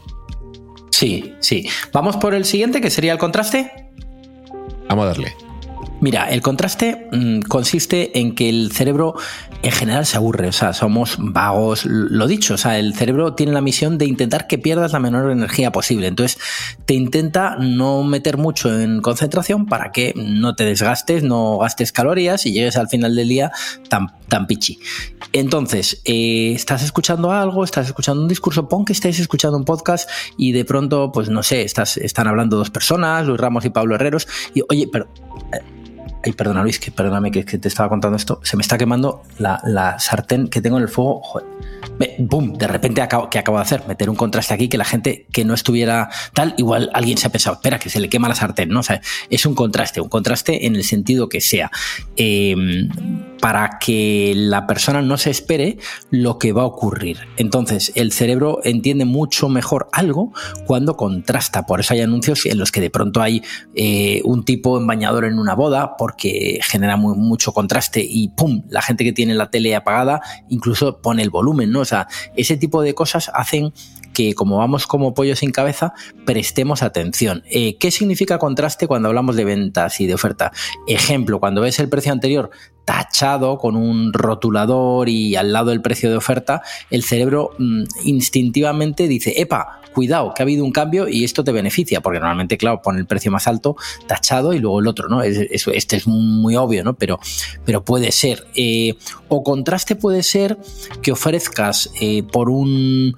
Sí, 0.91 1.33
sí. 1.39 1.67
Vamos 1.93 2.17
por 2.17 2.33
el 2.33 2.45
siguiente, 2.45 2.81
que 2.81 2.89
sería 2.89 3.13
el 3.13 3.17
contraste. 3.17 3.89
Vamos 4.89 5.05
a 5.05 5.07
darle. 5.07 5.35
Mira, 6.01 6.29
el 6.31 6.41
contraste 6.41 7.07
mm, 7.11 7.41
consiste 7.41 8.19
en 8.19 8.33
que 8.33 8.49
el 8.49 8.71
cerebro 8.71 9.13
en 9.61 9.71
general 9.71 10.07
se 10.07 10.17
aburre, 10.17 10.47
o 10.47 10.51
sea, 10.51 10.73
somos 10.73 11.17
vagos, 11.19 11.85
lo 11.85 12.25
dicho, 12.25 12.55
o 12.55 12.57
sea, 12.57 12.79
el 12.79 12.95
cerebro 12.95 13.35
tiene 13.35 13.51
la 13.51 13.61
misión 13.61 13.99
de 13.99 14.05
intentar 14.07 14.47
que 14.47 14.57
pierdas 14.57 14.93
la 14.93 14.99
menor 14.99 15.29
energía 15.29 15.71
posible, 15.71 16.07
entonces 16.07 16.39
te 16.85 16.95
intenta 16.95 17.57
no 17.57 18.03
meter 18.03 18.37
mucho 18.37 18.79
en 18.79 19.01
concentración 19.01 19.67
para 19.67 19.91
que 19.91 20.13
no 20.15 20.55
te 20.55 20.65
desgastes, 20.65 21.21
no 21.21 21.59
gastes 21.59 21.91
calorías 21.91 22.47
y 22.47 22.51
llegues 22.51 22.77
al 22.77 22.89
final 22.89 23.15
del 23.15 23.29
día 23.29 23.51
tan, 23.87 24.07
tan 24.27 24.47
pichi. 24.47 24.79
Entonces, 25.33 26.01
eh, 26.05 26.53
estás 26.55 26.81
escuchando 26.81 27.31
algo, 27.31 27.63
estás 27.63 27.85
escuchando 27.85 28.23
un 28.23 28.27
discurso, 28.27 28.67
pon 28.67 28.85
que 28.85 28.93
estés 28.93 29.19
escuchando 29.19 29.55
un 29.55 29.65
podcast 29.65 30.09
y 30.35 30.51
de 30.51 30.65
pronto, 30.65 31.11
pues 31.11 31.29
no 31.29 31.43
sé, 31.43 31.61
están 31.61 32.27
hablando 32.27 32.57
dos 32.57 32.71
personas, 32.71 33.27
Luis 33.27 33.39
Ramos 33.39 33.65
y 33.65 33.69
Pablo 33.69 33.93
Herreros, 33.93 34.27
y 34.55 34.63
oye, 34.67 34.89
pero... 34.91 35.07
Eh, 35.53 35.80
Ay, 36.23 36.33
perdona 36.33 36.61
Luis, 36.61 36.79
que 36.79 36.91
perdóname 36.91 37.31
que, 37.31 37.43
te 37.43 37.67
estaba 37.67 37.89
contando 37.89 38.15
esto. 38.15 38.39
Se 38.43 38.55
me 38.55 38.61
está 38.61 38.77
quemando 38.77 39.23
la, 39.39 39.97
sartén 39.99 40.47
que 40.47 40.61
tengo 40.61 40.77
en 40.77 40.83
el 40.83 40.89
fuego. 40.89 41.21
Joder. 41.21 41.47
¡Bum! 42.19 42.53
De 42.53 42.67
repente 42.67 43.01
acabo, 43.01 43.29
que 43.29 43.39
acabo 43.39 43.57
de 43.57 43.63
hacer, 43.63 43.83
meter 43.87 44.09
un 44.09 44.15
contraste 44.15 44.53
aquí 44.53 44.67
que 44.69 44.77
la 44.77 44.85
gente 44.85 45.25
que 45.31 45.45
no 45.45 45.53
estuviera 45.53 46.09
tal, 46.33 46.53
igual 46.57 46.89
alguien 46.93 47.17
se 47.17 47.27
ha 47.27 47.31
pensado, 47.31 47.55
espera, 47.55 47.79
que 47.79 47.89
se 47.89 47.99
le 47.99 48.09
quema 48.09 48.27
la 48.27 48.35
sartén, 48.35 48.69
¿no? 48.69 48.81
O 48.81 48.83
sea, 48.83 49.01
es 49.29 49.45
un 49.45 49.55
contraste, 49.55 49.99
un 49.99 50.09
contraste 50.09 50.65
en 50.67 50.75
el 50.75 50.83
sentido 50.83 51.27
que 51.27 51.41
sea. 51.41 51.71
Eh, 52.17 52.55
para 53.41 53.79
que 53.79 54.33
la 54.35 54.67
persona 54.67 55.01
no 55.01 55.17
se 55.17 55.31
espere 55.31 55.77
lo 56.11 56.37
que 56.37 56.53
va 56.53 56.61
a 56.61 56.65
ocurrir. 56.65 57.17
Entonces, 57.37 57.91
el 57.95 58.11
cerebro 58.11 58.59
entiende 58.63 59.05
mucho 59.05 59.49
mejor 59.49 59.89
algo 59.91 60.31
cuando 60.67 60.95
contrasta. 60.95 61.65
Por 61.65 61.79
eso 61.79 61.93
hay 61.93 62.01
anuncios 62.01 62.45
en 62.45 62.59
los 62.59 62.71
que 62.71 62.81
de 62.81 62.89
pronto 62.89 63.21
hay 63.21 63.41
eh, 63.75 64.21
un 64.23 64.45
tipo 64.45 64.77
en 64.77 64.87
bañador 64.87 65.25
en 65.25 65.39
una 65.39 65.55
boda 65.55 65.97
porque 65.97 66.59
genera 66.63 66.97
mucho 66.97 67.51
contraste 67.51 68.05
y 68.07 68.29
¡pum! 68.29 68.63
La 68.69 68.81
gente 68.81 69.03
que 69.03 69.11
tiene 69.11 69.33
la 69.33 69.49
tele 69.49 69.75
apagada 69.75 70.21
incluso 70.49 71.01
pone 71.01 71.23
el 71.23 71.29
volumen, 71.29 71.71
¿no? 71.71 71.81
O 71.81 71.85
sea, 71.85 72.07
ese 72.35 72.57
tipo 72.57 72.81
de 72.81 72.93
cosas 72.93 73.31
hacen 73.33 73.73
que 74.13 74.35
como 74.35 74.57
vamos 74.57 74.87
como 74.87 75.13
pollo 75.13 75.35
sin 75.35 75.51
cabeza, 75.51 75.93
prestemos 76.25 76.83
atención. 76.83 77.43
Eh, 77.49 77.77
¿Qué 77.77 77.91
significa 77.91 78.37
contraste 78.37 78.87
cuando 78.87 79.07
hablamos 79.07 79.35
de 79.35 79.45
ventas 79.45 79.99
y 80.01 80.07
de 80.07 80.13
oferta? 80.13 80.51
Ejemplo, 80.87 81.39
cuando 81.39 81.61
ves 81.61 81.79
el 81.79 81.89
precio 81.89 82.11
anterior 82.11 82.51
tachado 82.85 83.57
con 83.57 83.75
un 83.75 84.13
rotulador 84.13 85.09
y 85.09 85.35
al 85.35 85.53
lado 85.53 85.71
el 85.71 85.81
precio 85.81 86.09
de 86.09 86.17
oferta, 86.17 86.61
el 86.89 87.03
cerebro 87.03 87.51
mm, 87.57 87.83
instintivamente 88.03 89.07
dice, 89.07 89.39
epa, 89.39 89.81
cuidado, 89.93 90.33
que 90.33 90.41
ha 90.41 90.45
habido 90.45 90.63
un 90.63 90.71
cambio 90.71 91.07
y 91.07 91.23
esto 91.23 91.43
te 91.43 91.51
beneficia, 91.51 92.01
porque 92.01 92.19
normalmente, 92.19 92.57
claro, 92.57 92.81
pone 92.81 92.99
el 92.99 93.05
precio 93.05 93.31
más 93.31 93.47
alto 93.47 93.75
tachado 94.07 94.53
y 94.53 94.59
luego 94.59 94.79
el 94.79 94.87
otro, 94.87 95.09
¿no? 95.09 95.21
este 95.21 95.95
es 95.97 96.07
muy 96.07 96.55
obvio, 96.55 96.83
¿no? 96.83 96.93
Pero, 96.95 97.19
pero 97.65 97.83
puede 97.83 98.11
ser. 98.11 98.47
Eh, 98.55 98.95
o 99.27 99.43
contraste 99.43 99.95
puede 99.95 100.23
ser 100.23 100.57
que 101.01 101.11
ofrezcas 101.11 101.91
eh, 101.99 102.23
por 102.23 102.49
un, 102.49 103.15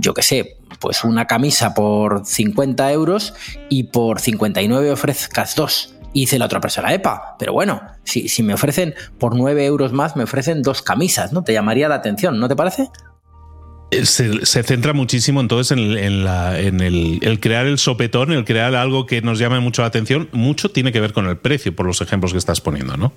yo 0.00 0.14
qué 0.14 0.22
sé, 0.22 0.56
pues 0.80 1.04
una 1.04 1.26
camisa 1.26 1.74
por 1.74 2.26
50 2.26 2.92
euros 2.92 3.34
y 3.68 3.84
por 3.84 4.20
59 4.20 4.90
ofrezcas 4.90 5.54
dos. 5.54 5.94
Y 6.12 6.20
dice 6.20 6.38
la 6.38 6.46
otra 6.46 6.60
persona, 6.60 6.92
epa, 6.92 7.36
pero 7.38 7.52
bueno, 7.52 7.80
si, 8.04 8.28
si 8.28 8.42
me 8.42 8.54
ofrecen 8.54 8.94
por 9.18 9.34
9 9.34 9.64
euros 9.64 9.92
más, 9.92 10.16
me 10.16 10.24
ofrecen 10.24 10.62
dos 10.62 10.82
camisas, 10.82 11.32
¿no? 11.32 11.42
Te 11.42 11.52
llamaría 11.52 11.88
la 11.88 11.96
atención, 11.96 12.38
¿no 12.38 12.48
te 12.48 12.56
parece? 12.56 12.88
Eh, 13.92 14.06
se, 14.06 14.62
centra 14.62 14.94
muchísimo 14.94 15.42
entonces 15.42 15.76
en, 15.76 16.80
el, 16.80 17.40
crear 17.40 17.66
el 17.66 17.76
sopetón, 17.76 18.32
el 18.32 18.46
crear 18.46 18.74
algo 18.74 19.04
que 19.04 19.20
nos 19.20 19.38
llame 19.38 19.60
mucho 19.60 19.82
la 19.82 19.88
atención. 19.88 20.30
Mucho 20.32 20.70
tiene 20.70 20.92
que 20.92 21.00
ver 21.00 21.12
con 21.12 21.26
el 21.26 21.36
precio, 21.36 21.76
por 21.76 21.84
los 21.84 22.00
ejemplos 22.00 22.32
que 22.32 22.38
estás 22.38 22.62
poniendo, 22.62 22.96
¿no? 22.96 23.12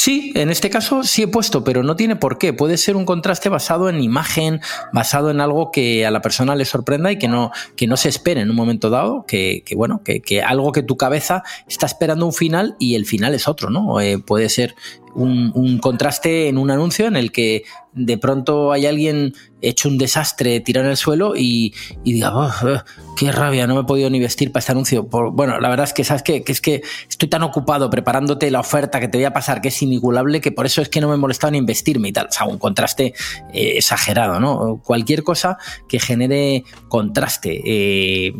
Sí, 0.00 0.30
en 0.36 0.48
este 0.48 0.70
caso 0.70 1.02
sí 1.02 1.24
he 1.24 1.26
puesto, 1.26 1.64
pero 1.64 1.82
no 1.82 1.96
tiene 1.96 2.14
por 2.14 2.38
qué. 2.38 2.52
Puede 2.52 2.76
ser 2.76 2.94
un 2.94 3.04
contraste 3.04 3.48
basado 3.48 3.88
en 3.88 4.00
imagen, 4.00 4.60
basado 4.92 5.28
en 5.28 5.40
algo 5.40 5.72
que 5.72 6.06
a 6.06 6.12
la 6.12 6.22
persona 6.22 6.54
le 6.54 6.66
sorprenda 6.66 7.10
y 7.10 7.18
que 7.18 7.26
no, 7.26 7.50
que 7.74 7.88
no 7.88 7.96
se 7.96 8.08
espere 8.08 8.40
en 8.40 8.48
un 8.48 8.54
momento 8.54 8.90
dado, 8.90 9.24
que, 9.26 9.64
bueno, 9.74 10.02
que, 10.04 10.40
algo 10.40 10.70
que 10.70 10.84
tu 10.84 10.96
cabeza 10.96 11.42
está 11.66 11.86
esperando 11.86 12.26
un 12.26 12.32
final 12.32 12.76
y 12.78 12.94
el 12.94 13.06
final 13.06 13.34
es 13.34 13.48
otro, 13.48 13.70
¿no? 13.70 14.00
Eh, 14.00 14.20
puede 14.20 14.48
ser 14.50 14.76
un, 15.14 15.78
contraste 15.78 16.48
en 16.48 16.58
un 16.58 16.70
anuncio 16.70 17.06
en 17.06 17.16
el 17.16 17.32
que 17.32 17.64
de 17.92 18.18
pronto 18.18 18.72
hay 18.72 18.86
alguien 18.86 19.34
hecho 19.60 19.88
un 19.88 19.98
desastre, 19.98 20.60
tirado 20.60 20.86
en 20.86 20.92
el 20.92 20.96
suelo 20.96 21.34
y, 21.36 21.74
diga, 22.04 22.36
oh, 22.36 22.50
oh, 22.62 22.82
qué 23.16 23.32
rabia, 23.32 23.66
no 23.66 23.74
me 23.74 23.80
he 23.80 23.84
podido 23.84 24.08
ni 24.10 24.20
vestir 24.20 24.52
para 24.52 24.60
este 24.60 24.72
anuncio. 24.72 25.04
bueno, 25.04 25.58
la 25.60 25.68
verdad 25.68 25.84
es 25.84 25.92
que 25.92 26.04
sabes 26.04 26.22
que, 26.22 26.44
es 26.46 26.60
que 26.60 26.82
estoy 27.08 27.28
tan 27.28 27.42
ocupado 27.42 27.90
preparándote 27.90 28.50
la 28.50 28.60
oferta 28.60 29.00
que 29.00 29.08
te 29.08 29.18
voy 29.18 29.24
a 29.24 29.32
pasar, 29.32 29.60
que 29.60 29.68
es 29.68 29.82
inigualable, 29.82 30.40
que 30.40 30.52
por 30.52 30.66
eso 30.66 30.80
es 30.82 30.88
que 30.88 31.00
no 31.00 31.08
me 31.08 31.14
he 31.14 31.18
molestado 31.18 31.50
ni 31.50 31.58
investirme 31.58 32.08
y 32.08 32.12
tal. 32.12 32.26
O 32.28 32.32
sea, 32.32 32.46
un 32.46 32.58
contraste 32.58 33.14
eh, 33.52 33.72
exagerado, 33.76 34.38
¿no? 34.38 34.80
Cualquier 34.84 35.24
cosa 35.24 35.58
que 35.88 35.98
genere 35.98 36.64
contraste. 36.88 37.60
Eh, 37.64 38.32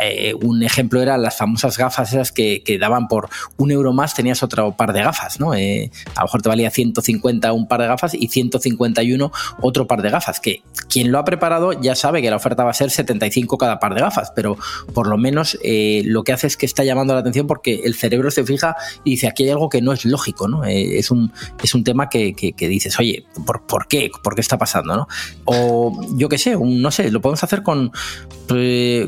eh, 0.00 0.34
un 0.42 0.62
ejemplo 0.62 1.00
era 1.00 1.16
las 1.16 1.38
famosas 1.38 1.78
gafas 1.78 2.12
esas 2.12 2.32
que, 2.32 2.62
daban 2.78 3.08
por 3.08 3.28
un 3.56 3.70
euro 3.70 3.92
más 3.92 4.14
tenías 4.14 4.42
otro 4.42 4.72
par 4.72 4.92
de 4.92 5.02
gafas, 5.02 5.40
¿no? 5.40 5.54
Eh, 5.54 5.90
a 6.16 6.20
lo 6.20 6.26
mejor 6.26 6.42
te 6.42 6.48
valía 6.48 6.70
150 6.70 7.52
un 7.52 7.68
par 7.68 7.80
de 7.80 7.86
gafas 7.86 8.14
y 8.14 8.28
151 8.28 9.32
otro 9.60 9.86
par 9.86 10.02
de 10.02 10.10
gafas, 10.10 10.40
que 10.40 10.62
quien 10.88 11.12
lo 11.12 11.18
ha 11.18 11.24
preparado 11.24 11.72
ya 11.72 11.94
sabe 11.94 12.20
que 12.20 12.30
la 12.30 12.36
oferta 12.36 12.64
va 12.64 12.70
a 12.70 12.74
ser 12.74 12.90
75 12.90 13.56
cada 13.58 13.78
par 13.78 13.94
de 13.94 14.00
gafas, 14.00 14.32
pero 14.34 14.58
por 14.92 15.06
lo 15.06 15.16
menos 15.16 15.58
eh, 15.62 16.02
lo 16.04 16.24
que 16.24 16.32
hace 16.32 16.46
es 16.46 16.56
que 16.56 16.66
está 16.66 16.84
llamando 16.84 17.14
la 17.14 17.20
atención 17.20 17.46
porque 17.46 17.82
el 17.84 17.94
cerebro 17.94 18.30
se 18.30 18.44
fija 18.44 18.76
y 19.04 19.12
dice, 19.12 19.28
aquí 19.28 19.44
hay 19.44 19.50
algo 19.50 19.68
que 19.68 19.80
no 19.80 19.92
es 19.92 20.04
lógico, 20.04 20.48
¿no? 20.48 20.64
es, 20.64 21.10
un, 21.10 21.32
es 21.62 21.74
un 21.74 21.84
tema 21.84 22.08
que, 22.08 22.34
dices, 22.58 22.98
oye, 22.98 23.24
¿por, 23.46 23.66
¿por, 23.66 23.86
qué? 23.86 24.10
¿Por 24.22 24.34
qué 24.34 24.40
está 24.40 24.58
pasando, 24.58 24.96
no? 24.96 25.08
O 25.44 26.00
yo 26.16 26.28
qué 26.28 26.38
sé, 26.38 26.56
no 26.58 26.90
sé, 26.90 27.10
lo 27.10 27.20
podemos 27.20 27.42
hacer 27.44 27.62
con, 27.62 27.92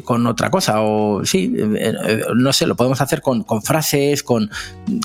con 0.04 0.26
otra 0.26 0.45
cosa. 0.50 0.82
O 0.82 1.24
sí, 1.24 1.54
eh, 1.56 1.94
eh, 2.04 2.22
no 2.34 2.52
sé, 2.52 2.66
lo 2.66 2.76
podemos 2.76 3.00
hacer 3.00 3.22
con, 3.22 3.44
frases, 3.62 4.22
con, 4.22 4.50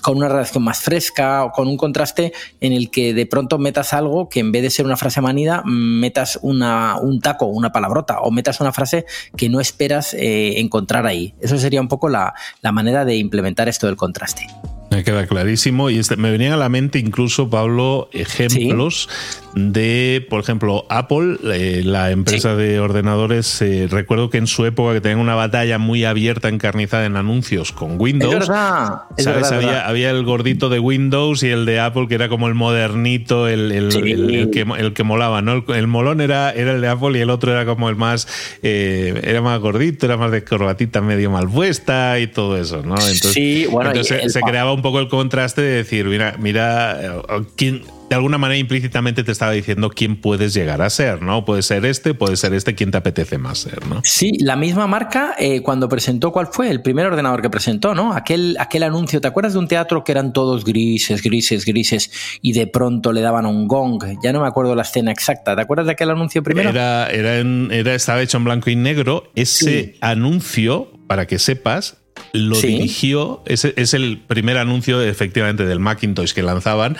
con, 0.01 0.17
una 0.17 0.29
redacción 0.29 0.63
más 0.63 0.81
fresca 0.81 1.45
o 1.45 1.51
con 1.51 1.67
un 1.67 1.77
contraste 1.77 2.33
en 2.60 2.74
el 2.74 2.89
que 2.89 3.13
de 3.13 3.25
pronto 3.25 3.57
metas 3.57 3.93
algo 3.93 4.29
que 4.29 4.39
en 4.39 4.51
vez 4.51 4.63
de 4.63 4.69
ser 4.69 4.86
una 4.86 4.98
frase 4.98 5.21
manida, 5.21 5.63
metas 5.65 6.39
una, 6.41 6.98
un 7.01 7.21
taco, 7.21 7.45
una 7.45 7.71
palabrota 7.71 8.19
o 8.21 8.31
metas 8.31 8.60
una 8.60 8.71
frase 8.71 9.05
que 9.36 9.50
no 9.50 9.60
esperas 9.60 10.13
eh, 10.13 10.60
encontrar 10.60 11.05
ahí. 11.05 11.33
Eso 11.41 11.57
sería 11.57 11.81
un 11.81 11.88
poco 11.88 12.10
la, 12.10 12.33
la 12.62 12.71
manera 12.71 13.05
de 13.05 13.15
implementar 13.15 13.69
esto 13.69 13.88
del 13.88 13.95
contraste. 13.95 14.48
Me 14.91 15.05
queda 15.05 15.25
clarísimo. 15.25 15.89
Y 15.89 15.98
este, 15.98 16.17
me 16.17 16.31
venían 16.31 16.51
a 16.51 16.57
la 16.57 16.67
mente 16.67 17.00
incluso, 17.00 17.50
Pablo, 17.50 18.10
ejemplos 18.12 19.07
de, 19.55 20.25
por 20.29 20.41
ejemplo, 20.41 20.86
Apple, 20.89 21.38
eh, 21.45 21.81
la 21.83 22.12
empresa 22.12 22.55
de 22.55 22.79
ordenadores. 22.79 23.62
Eh, 23.62 23.88
recuerdo 23.89 24.29
que 24.29 24.38
en 24.38 24.48
su 24.48 24.65
época 24.65 24.93
que 24.93 25.01
tenían 25.01 25.19
una 25.19 25.36
batalla 25.36 25.77
muy 25.77 26.03
abierta, 26.03 26.50
encarnizada 26.50 27.05
en 27.05 27.15
anuncios 27.15 27.71
con 27.71 28.00
Windows. 28.00 28.33
Es 28.33 28.39
verdad. 28.50 29.01
¿Sabes? 29.17 29.51
había, 29.51 30.10
el 30.10 30.24
gordito 30.25 30.67
de 30.69 30.79
Windows 30.79 31.41
y 31.43 31.50
el 31.50 31.65
de 31.65 31.79
Apple, 31.79 32.07
que 32.10 32.15
era 32.15 32.27
como 32.27 32.50
el 32.50 32.53
modernito, 32.53 33.48
el, 33.48 33.71
el, 33.71 34.50
que, 34.51 34.62
el 34.62 34.93
que 34.93 35.03
molaba, 35.03 35.41
¿no? 35.41 35.63
El, 35.74 35.88
molón 35.88 36.19
era, 36.19 36.51
era 36.51 36.74
el 36.74 36.81
de 36.81 36.88
Apple 36.89 37.17
y 37.17 37.21
el 37.21 37.29
otro 37.29 37.51
era 37.51 37.65
como 37.65 37.89
el 37.89 37.95
más. 37.95 38.27
Eh, 38.62 39.21
era 39.24 39.41
más 39.41 39.60
gordito, 39.60 40.05
era 40.05 40.17
más 40.17 40.31
de 40.31 40.43
corbatita 40.43 41.00
medio 41.00 41.31
mal 41.31 41.50
puesta 41.50 42.19
y 42.19 42.27
todo 42.27 42.57
eso, 42.57 42.81
¿no? 42.83 42.95
Entonces, 42.95 43.31
sí, 43.31 43.65
bueno, 43.69 43.91
entonces 43.91 44.33
se 44.33 44.41
creaba 44.41 44.74
un 44.74 44.81
un 44.82 44.84
poco 44.84 45.00
el 45.00 45.08
contraste 45.10 45.62
de 45.62 45.76
decir, 45.76 46.08
mira, 46.08 46.36
mira, 46.40 46.98
eh, 47.00 47.46
quién, 47.56 47.84
de 48.10 48.16
alguna 48.16 48.40
manera 48.40 48.58
implícitamente 48.58 49.24
te 49.24 49.32
estaba 49.32 49.52
diciendo 49.52 49.92
quién 49.92 50.20
puedes 50.20 50.56
llegar 50.56 50.82
a 50.82 50.90
ser, 50.90 51.22
¿no? 51.22 51.46
Puede 51.46 51.62
ser 51.62 51.86
este, 51.86 52.16
puede 52.16 52.36
ser 52.36 52.56
este, 52.56 52.74
quién 52.74 52.90
te 52.90 52.98
apetece 52.98 53.38
más 53.38 53.60
ser, 53.60 53.86
¿no? 53.86 54.02
Sí, 54.04 54.32
la 54.40 54.56
misma 54.56 54.88
marca 54.88 55.36
eh, 55.38 55.62
cuando 55.62 55.88
presentó, 55.88 56.32
¿cuál 56.32 56.48
fue? 56.48 56.72
El 56.72 56.82
primer 56.82 57.06
ordenador 57.06 57.44
que 57.44 57.52
presentó, 57.52 57.94
¿no? 57.94 58.14
Aquel, 58.14 58.58
aquel 58.60 58.82
anuncio, 58.82 59.22
¿te 59.22 59.28
acuerdas 59.28 59.54
de 59.54 59.60
un 59.60 59.68
teatro 59.68 60.04
que 60.04 60.14
eran 60.14 60.34
todos 60.34 60.66
grises, 60.66 61.22
grises, 61.22 61.64
grises 61.64 62.12
y 62.42 62.54
de 62.54 62.66
pronto 62.66 63.14
le 63.14 63.22
daban 63.22 63.46
un 63.46 63.68
gong? 63.68 64.04
Ya 64.24 64.34
no 64.34 64.42
me 64.42 64.48
acuerdo 64.48 64.74
la 64.74 64.82
escena 64.82 65.12
exacta. 65.12 65.56
¿Te 65.56 65.62
acuerdas 65.62 65.86
de 65.86 65.92
aquel 65.92 66.10
anuncio 66.10 66.42
primero? 66.42 66.72
Era, 66.72 67.08
era, 67.12 67.36
era 67.36 67.94
estaba 67.94 68.22
hecho 68.24 68.38
en 68.38 68.46
blanco 68.46 68.72
y 68.72 68.76
negro. 68.76 69.32
Ese 69.36 69.96
anuncio, 70.02 70.92
para 71.06 71.28
que 71.28 71.38
sepas, 71.38 72.00
lo 72.34 72.60
dirigió, 72.60 73.42
es, 73.46 73.66
es 73.66 73.94
el 73.94 74.20
primer 74.25 74.58
anuncio 74.58 75.01
efectivamente 75.01 75.66
del 75.66 75.80
Macintosh 75.80 76.34
que 76.34 76.44
lanzaban. 76.44 76.98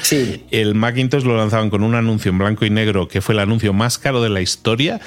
El 0.52 0.76
Macintosh 0.76 1.24
lo 1.24 1.38
lanzaban 1.38 1.70
con 1.70 1.84
un 1.84 1.96
anuncio 1.96 2.32
en 2.32 2.38
blanco 2.38 2.66
y 2.66 2.70
negro 2.70 3.08
que 3.08 3.22
fue 3.22 3.34
el 3.34 3.40
anuncio 3.40 3.74
más 3.74 3.98
caro 3.98 4.22
de 4.22 4.30
la 4.30 4.42
historia 4.42 5.00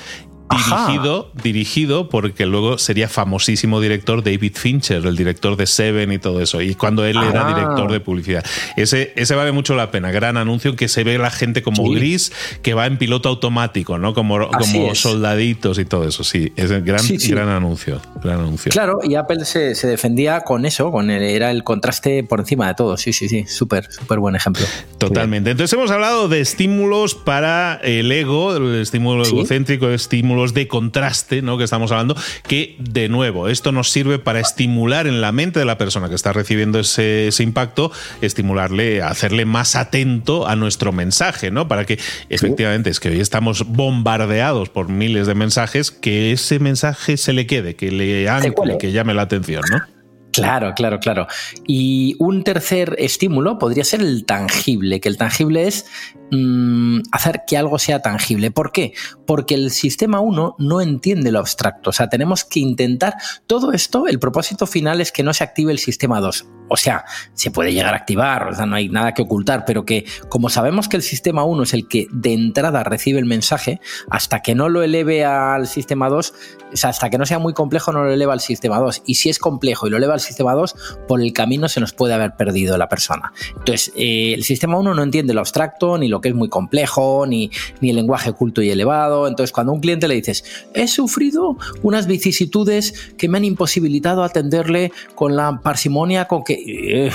Dirigido, 0.56 1.30
dirigido 1.42 2.08
porque 2.08 2.46
luego 2.46 2.78
sería 2.78 3.08
famosísimo 3.08 3.80
director 3.80 4.22
David 4.22 4.52
Fincher, 4.54 5.04
el 5.06 5.16
director 5.16 5.56
de 5.56 5.66
Seven 5.66 6.12
y 6.12 6.18
todo 6.18 6.40
eso. 6.40 6.60
Y 6.60 6.74
cuando 6.74 7.04
él 7.04 7.16
era 7.16 7.46
ah. 7.46 7.54
director 7.54 7.90
de 7.90 8.00
publicidad. 8.00 8.44
Ese, 8.76 9.12
ese 9.16 9.34
vale 9.34 9.52
mucho 9.52 9.74
la 9.74 9.90
pena. 9.90 10.10
Gran 10.10 10.36
anuncio 10.36 10.76
que 10.76 10.88
se 10.88 11.04
ve 11.04 11.18
la 11.18 11.30
gente 11.30 11.62
como 11.62 11.90
gris, 11.90 12.32
que 12.62 12.74
va 12.74 12.86
en 12.86 12.98
piloto 12.98 13.28
automático, 13.28 13.98
¿no? 13.98 14.14
Como, 14.14 14.48
como 14.48 14.94
soldaditos 14.94 15.78
y 15.78 15.84
todo 15.84 16.06
eso. 16.06 16.24
Sí, 16.24 16.52
es 16.56 16.70
el 16.70 16.82
gran, 16.82 17.02
gran 17.28 17.48
anuncio. 17.48 18.00
Gran 18.22 18.40
anuncio. 18.40 18.70
Claro, 18.70 19.00
y 19.02 19.14
Apple 19.14 19.44
se, 19.44 19.74
defendía 19.86 20.40
con 20.40 20.66
eso, 20.66 20.90
con 20.90 21.10
el, 21.10 21.22
era 21.22 21.50
el 21.50 21.64
contraste 21.64 22.24
por 22.24 22.40
encima 22.40 22.68
de 22.68 22.74
todo. 22.74 22.96
Sí, 22.96 23.12
sí, 23.12 23.28
sí. 23.28 23.44
Súper, 23.46 23.90
súper 23.90 24.18
buen 24.18 24.36
ejemplo. 24.36 24.64
Totalmente. 24.98 25.50
Entonces 25.50 25.72
hemos 25.76 25.90
hablado 25.90 26.28
de 26.28 26.40
estímulos 26.40 27.14
para 27.14 27.80
el 27.82 28.10
ego, 28.12 28.56
el 28.56 28.76
estímulo 28.76 29.24
egocéntrico, 29.24 29.88
estímulo 29.90 30.43
de 30.52 30.68
contraste, 30.68 31.40
¿no? 31.40 31.56
Que 31.56 31.64
estamos 31.64 31.92
hablando, 31.92 32.16
que 32.46 32.76
de 32.78 33.08
nuevo, 33.08 33.48
esto 33.48 33.72
nos 33.72 33.90
sirve 33.90 34.18
para 34.18 34.40
estimular 34.40 35.06
en 35.06 35.20
la 35.20 35.32
mente 35.32 35.58
de 35.58 35.64
la 35.64 35.78
persona 35.78 36.08
que 36.08 36.14
está 36.14 36.32
recibiendo 36.32 36.78
ese, 36.80 37.30
impacto, 37.40 37.92
estimularle, 38.20 39.02
hacerle 39.02 39.44
más 39.44 39.76
atento 39.76 40.46
a 40.46 40.56
nuestro 40.56 40.92
mensaje, 40.92 41.50
¿no? 41.50 41.68
Para 41.68 41.86
que 41.86 41.98
efectivamente 42.28 42.90
es 42.90 43.00
que 43.00 43.08
hoy 43.08 43.20
estamos 43.20 43.64
bombardeados 43.66 44.68
por 44.68 44.88
miles 44.88 45.26
de 45.26 45.34
mensajes, 45.34 45.90
que 45.90 46.32
ese 46.32 46.58
mensaje 46.58 47.16
se 47.16 47.32
le 47.32 47.46
quede, 47.46 47.76
que 47.76 47.90
le 47.90 48.28
ancle, 48.28 48.76
que 48.78 48.92
llame 48.92 49.14
la 49.14 49.22
atención, 49.22 49.62
¿no? 49.70 49.93
Claro, 50.34 50.74
claro, 50.74 50.98
claro. 50.98 51.28
Y 51.64 52.16
un 52.18 52.42
tercer 52.42 52.96
estímulo 52.98 53.56
podría 53.56 53.84
ser 53.84 54.00
el 54.00 54.24
tangible, 54.24 54.98
que 55.00 55.08
el 55.08 55.16
tangible 55.16 55.68
es 55.68 55.86
mm, 56.32 57.02
hacer 57.12 57.42
que 57.46 57.56
algo 57.56 57.78
sea 57.78 58.02
tangible. 58.02 58.50
¿Por 58.50 58.72
qué? 58.72 58.94
Porque 59.26 59.54
el 59.54 59.70
sistema 59.70 60.18
1 60.18 60.56
no 60.58 60.80
entiende 60.80 61.30
lo 61.30 61.38
abstracto. 61.38 61.90
O 61.90 61.92
sea, 61.92 62.08
tenemos 62.08 62.44
que 62.44 62.58
intentar 62.58 63.14
todo 63.46 63.70
esto, 63.70 64.08
el 64.08 64.18
propósito 64.18 64.66
final 64.66 65.00
es 65.00 65.12
que 65.12 65.22
no 65.22 65.32
se 65.32 65.44
active 65.44 65.70
el 65.70 65.78
sistema 65.78 66.20
2. 66.20 66.46
O 66.68 66.76
sea, 66.76 67.04
se 67.34 67.52
puede 67.52 67.72
llegar 67.72 67.94
a 67.94 67.98
activar, 67.98 68.48
o 68.48 68.54
sea, 68.54 68.66
no 68.66 68.74
hay 68.74 68.88
nada 68.88 69.14
que 69.14 69.22
ocultar, 69.22 69.64
pero 69.64 69.84
que 69.84 70.06
como 70.28 70.48
sabemos 70.48 70.88
que 70.88 70.96
el 70.96 71.02
sistema 71.02 71.44
1 71.44 71.62
es 71.62 71.74
el 71.74 71.86
que 71.86 72.08
de 72.10 72.32
entrada 72.32 72.82
recibe 72.82 73.20
el 73.20 73.26
mensaje, 73.26 73.80
hasta 74.10 74.40
que 74.40 74.56
no 74.56 74.68
lo 74.68 74.82
eleve 74.82 75.24
al 75.24 75.68
sistema 75.68 76.08
2, 76.08 76.34
o 76.72 76.76
sea, 76.76 76.90
hasta 76.90 77.10
que 77.10 77.18
no 77.18 77.26
sea 77.26 77.38
muy 77.38 77.52
complejo 77.52 77.92
no 77.92 78.02
lo 78.02 78.10
eleva 78.10 78.32
al 78.32 78.40
sistema 78.40 78.78
2. 78.78 79.02
Y 79.06 79.14
si 79.16 79.28
es 79.28 79.38
complejo 79.38 79.86
y 79.86 79.90
lo 79.90 79.98
eleva 79.98 80.14
al 80.14 80.20
sistema 80.24 80.54
2, 80.54 80.74
por 81.06 81.20
el 81.20 81.32
camino 81.32 81.68
se 81.68 81.80
nos 81.80 81.92
puede 81.92 82.14
haber 82.14 82.34
perdido 82.36 82.76
la 82.76 82.88
persona. 82.88 83.32
Entonces, 83.50 83.92
eh, 83.96 84.34
el 84.34 84.44
sistema 84.44 84.78
1 84.78 84.94
no 84.94 85.02
entiende 85.02 85.34
lo 85.34 85.40
abstracto, 85.40 85.98
ni 85.98 86.08
lo 86.08 86.20
que 86.20 86.30
es 86.30 86.34
muy 86.34 86.48
complejo, 86.48 87.26
ni, 87.26 87.50
ni 87.80 87.90
el 87.90 87.96
lenguaje 87.96 88.30
oculto 88.30 88.62
y 88.62 88.70
elevado. 88.70 89.28
Entonces, 89.28 89.52
cuando 89.52 89.72
a 89.72 89.74
un 89.74 89.80
cliente 89.80 90.08
le 90.08 90.14
dices, 90.14 90.44
he 90.74 90.88
sufrido 90.88 91.56
unas 91.82 92.06
vicisitudes 92.06 93.12
que 93.16 93.28
me 93.28 93.38
han 93.38 93.44
imposibilitado 93.44 94.24
atenderle 94.24 94.92
con 95.14 95.36
la 95.36 95.60
parsimonia 95.62 96.26
con 96.26 96.44
que 96.44 96.54
eh, 96.54 97.12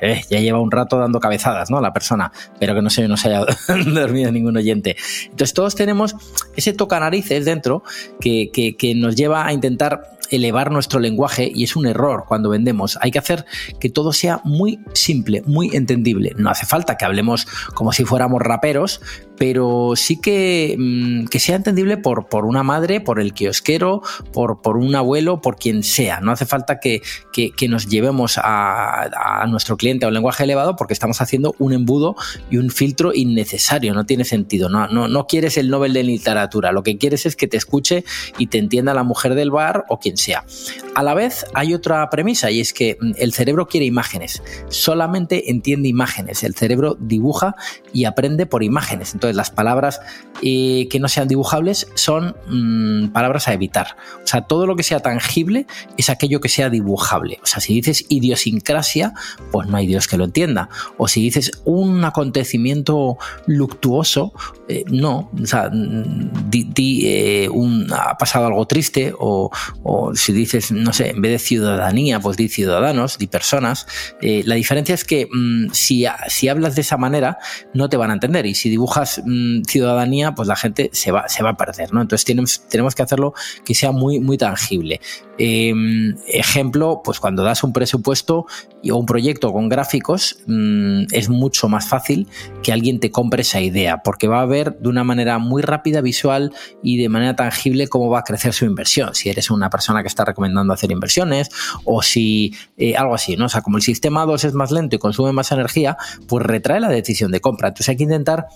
eh, 0.00 0.22
ya 0.30 0.40
lleva 0.40 0.60
un 0.60 0.70
rato 0.70 0.98
dando 0.98 1.20
cabezadas, 1.20 1.70
¿no? 1.70 1.80
La 1.80 1.92
persona, 1.92 2.32
pero 2.58 2.74
que 2.74 2.82
no 2.82 2.90
se 2.90 3.06
nos 3.08 3.24
haya 3.24 3.44
dormido 3.86 4.30
ningún 4.32 4.56
oyente. 4.56 4.96
Entonces, 5.24 5.54
todos 5.54 5.74
tenemos 5.74 6.16
ese 6.56 6.72
toca 6.72 7.00
narices 7.00 7.44
dentro 7.44 7.82
que, 8.20 8.50
que 8.50 8.94
nos 8.94 9.16
lleva 9.16 9.46
a 9.46 9.52
intentar 9.52 10.15
elevar 10.30 10.70
nuestro 10.70 11.00
lenguaje 11.00 11.50
y 11.54 11.64
es 11.64 11.76
un 11.76 11.86
error 11.86 12.24
cuando 12.26 12.50
vendemos. 12.50 12.98
Hay 13.00 13.10
que 13.10 13.18
hacer 13.18 13.44
que 13.80 13.90
todo 13.90 14.12
sea 14.12 14.40
muy 14.44 14.80
simple, 14.92 15.42
muy 15.46 15.74
entendible. 15.74 16.32
No 16.36 16.50
hace 16.50 16.66
falta 16.66 16.96
que 16.96 17.04
hablemos 17.04 17.46
como 17.74 17.92
si 17.92 18.04
fuéramos 18.04 18.42
raperos, 18.42 19.00
pero 19.38 19.92
sí 19.96 20.20
que, 20.20 20.76
mm, 20.78 21.26
que 21.26 21.38
sea 21.38 21.56
entendible 21.56 21.96
por, 21.96 22.28
por, 22.28 22.44
una 22.44 22.62
madre, 22.62 23.00
por 23.00 23.20
el 23.20 23.32
kiosquero, 23.32 24.02
por, 24.32 24.62
por 24.62 24.76
un 24.76 24.94
abuelo, 24.94 25.40
por 25.40 25.56
quien 25.56 25.82
sea. 25.82 26.20
No 26.20 26.32
hace 26.32 26.46
falta 26.46 26.80
que, 26.80 27.02
que, 27.32 27.50
que 27.50 27.68
nos 27.68 27.86
llevemos 27.88 28.38
a, 28.38 29.42
a, 29.42 29.46
nuestro 29.46 29.76
cliente 29.76 30.04
a 30.04 30.08
un 30.08 30.14
lenguaje 30.14 30.44
elevado 30.44 30.76
porque 30.76 30.94
estamos 30.94 31.20
haciendo 31.20 31.54
un 31.58 31.72
embudo 31.72 32.16
y 32.50 32.58
un 32.58 32.70
filtro 32.70 33.12
innecesario. 33.14 33.94
No 33.94 34.04
tiene 34.06 34.24
sentido. 34.24 34.68
No, 34.68 34.88
no, 34.88 35.08
no 35.08 35.26
quieres 35.26 35.56
el 35.56 35.70
Nobel 35.70 35.92
de 35.92 36.02
literatura. 36.02 36.72
Lo 36.72 36.82
que 36.82 36.98
quieres 36.98 37.26
es 37.26 37.36
que 37.36 37.46
te 37.46 37.56
escuche 37.56 38.04
y 38.38 38.48
te 38.48 38.58
entienda 38.58 38.94
la 38.94 39.02
mujer 39.02 39.34
del 39.34 39.50
bar 39.50 39.84
o 39.88 39.98
quien 39.98 40.16
sea. 40.16 40.44
A 40.96 41.02
la 41.02 41.12
vez 41.12 41.44
hay 41.52 41.74
otra 41.74 42.08
premisa 42.08 42.50
y 42.50 42.58
es 42.58 42.72
que 42.72 42.96
mm, 42.98 43.12
el 43.18 43.34
cerebro 43.34 43.68
quiere 43.68 43.84
imágenes. 43.84 44.42
Solamente 44.68 45.50
entiende 45.50 45.88
imágenes. 45.88 46.42
El 46.42 46.54
cerebro 46.54 46.96
dibuja 46.98 47.54
y 47.92 48.06
aprende 48.06 48.46
por 48.46 48.62
imágenes. 48.62 49.12
Entonces, 49.12 49.36
las 49.36 49.50
palabras 49.50 50.00
eh, 50.40 50.88
que 50.88 50.98
no 50.98 51.08
sean 51.08 51.28
dibujables 51.28 51.88
son 51.96 52.34
mmm, 52.48 53.08
palabras 53.08 53.46
a 53.46 53.52
evitar. 53.52 53.96
O 54.24 54.26
sea, 54.26 54.46
todo 54.46 54.66
lo 54.66 54.74
que 54.74 54.82
sea 54.82 55.00
tangible 55.00 55.66
es 55.98 56.08
aquello 56.08 56.40
que 56.40 56.48
sea 56.48 56.70
dibujable. 56.70 57.40
O 57.42 57.46
sea, 57.46 57.60
si 57.60 57.74
dices 57.74 58.06
idiosincrasia, 58.08 59.12
pues 59.52 59.68
no 59.68 59.76
hay 59.76 59.86
Dios 59.86 60.08
que 60.08 60.16
lo 60.16 60.24
entienda. 60.24 60.70
O 60.96 61.08
si 61.08 61.20
dices 61.20 61.60
un 61.66 62.06
acontecimiento 62.06 63.18
luctuoso, 63.46 64.32
eh, 64.66 64.84
no. 64.88 65.30
O 65.42 65.46
sea, 65.46 65.68
mm, 65.70 66.30
eh, 66.78 67.48
un, 67.52 67.86
ha 67.92 68.16
pasado 68.16 68.46
algo 68.46 68.66
triste 68.66 69.12
o, 69.18 69.50
o, 69.82 70.14
si 70.14 70.32
dices, 70.32 70.72
no 70.86 70.92
sé, 70.92 71.10
en 71.10 71.20
vez 71.20 71.32
de 71.32 71.38
ciudadanía, 71.38 72.20
pues 72.20 72.36
di 72.36 72.48
ciudadanos, 72.48 73.18
di 73.18 73.26
personas. 73.26 73.86
Eh, 74.22 74.42
la 74.46 74.54
diferencia 74.54 74.94
es 74.94 75.04
que 75.04 75.28
mmm, 75.30 75.70
si, 75.72 76.06
si 76.28 76.48
hablas 76.48 76.76
de 76.76 76.82
esa 76.82 76.96
manera, 76.96 77.38
no 77.74 77.88
te 77.88 77.96
van 77.96 78.10
a 78.10 78.14
entender. 78.14 78.46
Y 78.46 78.54
si 78.54 78.70
dibujas 78.70 79.20
mmm, 79.24 79.62
ciudadanía, 79.62 80.34
pues 80.34 80.48
la 80.48 80.56
gente 80.56 80.90
se 80.92 81.10
va, 81.10 81.28
se 81.28 81.42
va 81.42 81.50
a 81.50 81.56
perder, 81.56 81.92
¿no? 81.92 82.00
Entonces 82.00 82.24
tenemos, 82.24 82.66
tenemos 82.68 82.94
que 82.94 83.02
hacerlo 83.02 83.34
que 83.64 83.74
sea 83.74 83.92
muy, 83.92 84.20
muy 84.20 84.38
tangible. 84.38 85.00
Eh, 85.38 85.74
ejemplo, 86.28 87.02
pues 87.04 87.20
cuando 87.20 87.42
das 87.42 87.62
un 87.62 87.72
presupuesto 87.72 88.46
o 88.90 88.96
un 88.96 89.04
proyecto 89.06 89.52
con 89.52 89.68
gráficos, 89.68 90.38
mmm, 90.46 91.02
es 91.10 91.28
mucho 91.28 91.68
más 91.68 91.88
fácil 91.88 92.28
que 92.62 92.72
alguien 92.72 93.00
te 93.00 93.10
compre 93.10 93.42
esa 93.42 93.60
idea, 93.60 93.98
porque 93.98 94.28
va 94.28 94.40
a 94.40 94.46
ver 94.46 94.78
de 94.78 94.88
una 94.88 95.04
manera 95.04 95.38
muy 95.38 95.62
rápida, 95.62 96.00
visual 96.00 96.52
y 96.82 96.96
de 96.98 97.08
manera 97.08 97.34
tangible 97.34 97.88
cómo 97.88 98.08
va 98.08 98.20
a 98.20 98.22
crecer 98.22 98.52
su 98.52 98.64
inversión. 98.64 99.14
Si 99.14 99.28
eres 99.28 99.50
una 99.50 99.68
persona 99.68 100.02
que 100.02 100.08
está 100.08 100.24
recomendando 100.24 100.72
hacer 100.76 100.90
inversiones 100.92 101.50
o 101.84 102.02
si 102.02 102.54
eh, 102.76 102.96
algo 102.96 103.14
así, 103.14 103.36
¿no? 103.36 103.46
O 103.46 103.48
sea, 103.48 103.62
como 103.62 103.76
el 103.76 103.82
sistema 103.82 104.24
2 104.24 104.44
es 104.44 104.54
más 104.54 104.70
lento 104.70 104.96
y 104.96 104.98
consume 104.98 105.32
más 105.32 105.52
energía, 105.52 105.96
pues 106.28 106.44
retrae 106.44 106.80
la 106.80 106.88
decisión 106.88 107.30
de 107.30 107.40
compra. 107.40 107.68
Entonces 107.68 107.88
hay 107.88 107.96
que 107.96 108.04
intentar 108.04 108.46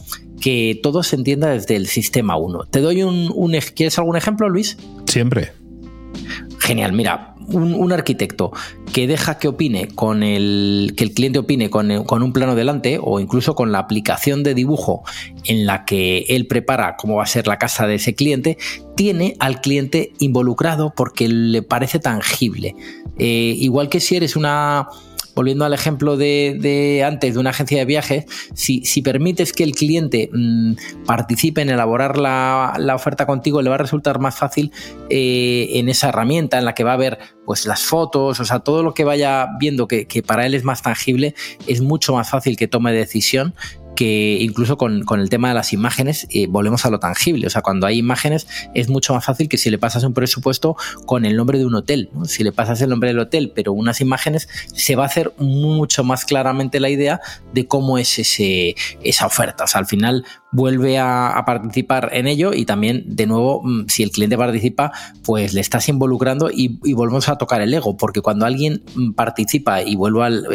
que 0.41 0.79
todo 0.83 1.03
se 1.03 1.17
entienda 1.17 1.49
desde 1.49 1.77
el 1.77 1.87
sistema 1.87 2.37
1. 2.37 2.67
Te 2.67 2.81
doy 2.81 3.03
un, 3.03 3.31
un 3.35 3.53
¿quieres 3.75 3.99
algún 3.99 4.17
ejemplo, 4.17 4.49
Luis? 4.49 4.79
Siempre. 5.07 5.53
Genial, 6.59 6.93
mira, 6.93 7.35
un, 7.52 7.75
un, 7.75 7.92
arquitecto 7.92 8.52
que 8.92 9.07
deja 9.07 9.38
que 9.38 9.49
opine 9.49 9.88
con 9.88 10.23
el 10.23 10.95
que 10.97 11.04
el 11.04 11.12
cliente 11.12 11.38
opine 11.38 11.71
con, 11.71 12.04
con, 12.04 12.23
un 12.23 12.33
plano 12.33 12.54
delante 12.54 12.99
o 13.02 13.21
incluso 13.21 13.54
con 13.54 13.73
la 13.73 13.78
aplicación 13.78 14.42
de 14.42 14.54
dibujo 14.54 15.02
en 15.45 15.66
la 15.66 15.85
que 15.85 16.27
él 16.29 16.46
prepara 16.46 16.96
cómo 16.96 17.16
va 17.16 17.25
a 17.25 17.27
ser 17.27 17.46
la 17.46 17.59
casa 17.59 17.87
de 17.87 17.96
ese 17.96 18.14
cliente, 18.14 18.59
tiene 18.96 19.37
al 19.38 19.61
cliente 19.61 20.12
involucrado 20.18 20.92
porque 20.94 21.29
le 21.29 21.62
parece 21.62 21.98
tangible. 21.98 22.75
Eh, 23.18 23.55
igual 23.59 23.88
que 23.88 24.01
si 24.01 24.16
eres 24.16 24.37
una 24.37 24.88
volviendo 25.35 25.64
al 25.64 25.73
ejemplo 25.73 26.16
de, 26.16 27.05
antes 27.07 27.35
de 27.35 27.40
una 27.40 27.51
agencia 27.51 27.79
de 27.79 27.85
viajes, 27.85 28.25
si, 28.55 28.85
si 28.85 29.03
permites 29.03 29.53
que 29.53 29.64
el 29.64 29.73
cliente 29.73 30.31
mmm, 30.33 30.75
participe 31.07 31.62
en 31.62 31.71
elaborar 31.71 32.19
la, 32.19 32.75
la, 32.79 32.95
oferta 32.95 33.27
contigo, 33.27 33.62
le 33.62 33.71
va 33.71 33.77
a 33.77 33.79
resultar 33.79 34.19
más 34.19 34.37
fácil 34.37 34.73
eh, 35.09 35.69
en 35.75 35.88
esa 35.88 36.09
herramienta 36.09 36.59
en 36.59 36.64
la 36.64 36.75
que 36.75 36.85
va 36.85 36.95
a 36.95 36.97
ver 36.97 37.19
pues 37.45 37.66
las 37.66 37.83
fotos, 37.83 38.38
o 38.38 38.45
sea, 38.45 38.61
todo 38.61 38.83
lo 38.83 38.95
que 38.95 39.05
vaya 39.05 39.49
viendo 39.59 39.88
que, 39.88 40.07
que 40.07 40.23
para 40.23 40.47
él 40.47 40.55
es 40.55 40.64
más 40.64 40.83
tangible, 40.83 41.35
es 41.66 41.81
mucho 41.81 42.14
más 42.14 42.31
fácil 42.31 42.57
que 42.57 42.69
tome 42.69 42.93
decisión 42.93 43.55
que 43.96 44.38
incluso 44.40 44.76
con, 44.76 45.05
con, 45.05 45.20
el 45.20 45.29
tema 45.29 45.48
de 45.48 45.55
las 45.55 45.72
imágenes 45.72 46.26
eh, 46.31 46.46
volvemos 46.48 46.85
a 46.87 46.90
lo 46.90 47.00
tangible. 47.00 47.46
O 47.46 47.50
sea, 47.50 47.62
cuando 47.62 47.87
hay 47.87 47.98
imágenes 47.98 48.46
es 48.74 48.88
mucho 48.88 49.14
más 49.14 49.24
fácil 49.24 49.48
que 49.48 49.59
si 49.59 49.70
le 49.70 49.79
pasas 49.79 50.05
un 50.05 50.14
presupuesto 50.14 50.76
con 51.07 51.24
el 51.24 51.37
nombre 51.37 51.59
de 51.59 51.66
un 51.66 51.74
hotel. 51.74 52.11
Si 52.24 52.44
le 52.44 52.53
pasas 52.53 52.81
el 52.83 52.90
nombre 52.90 53.09
del 53.09 53.18
hotel, 53.18 53.53
pero 53.55 53.72
unas 53.72 54.00
imágenes, 54.00 54.48
se 54.74 54.96
va 54.96 55.05
a 55.05 55.07
hacer 55.07 55.33
mucho 55.38 56.05
más 56.05 56.24
claramente 56.24 56.81
la 56.81 56.88
idea 56.88 57.20
de 57.53 57.66
cómo 57.66 57.98
es 57.98 58.18
ese, 58.18 58.74
esa 59.03 59.26
oferta. 59.26 59.64
O 59.64 59.66
sea, 59.66 59.81
al 59.81 59.87
final 59.87 60.24
vuelve 60.53 60.99
a, 60.99 61.43
participar 61.47 62.11
en 62.13 62.27
ello 62.27 62.53
y 62.53 62.65
también, 62.65 63.05
de 63.07 63.27
nuevo, 63.27 63.63
mm, 63.63 63.87
si 63.89 64.03
el 64.03 64.11
cliente 64.11 64.37
participa, 64.37 64.93
pues 65.23 65.55
le 65.55 65.61
estás 65.61 65.89
involucrando 65.89 66.51
y, 66.51 66.79
y 66.85 66.93
volvemos 66.93 67.29
a 67.29 67.37
tocar 67.37 67.61
el 67.61 67.73
ego, 67.73 67.97
porque 67.97 68.21
cuando 68.21 68.47
alguien 68.47 68.83
mm, 68.95 69.13
participa 69.13 69.83
y 69.83 69.97
vuelvo 69.97 70.23
al, 70.23 70.47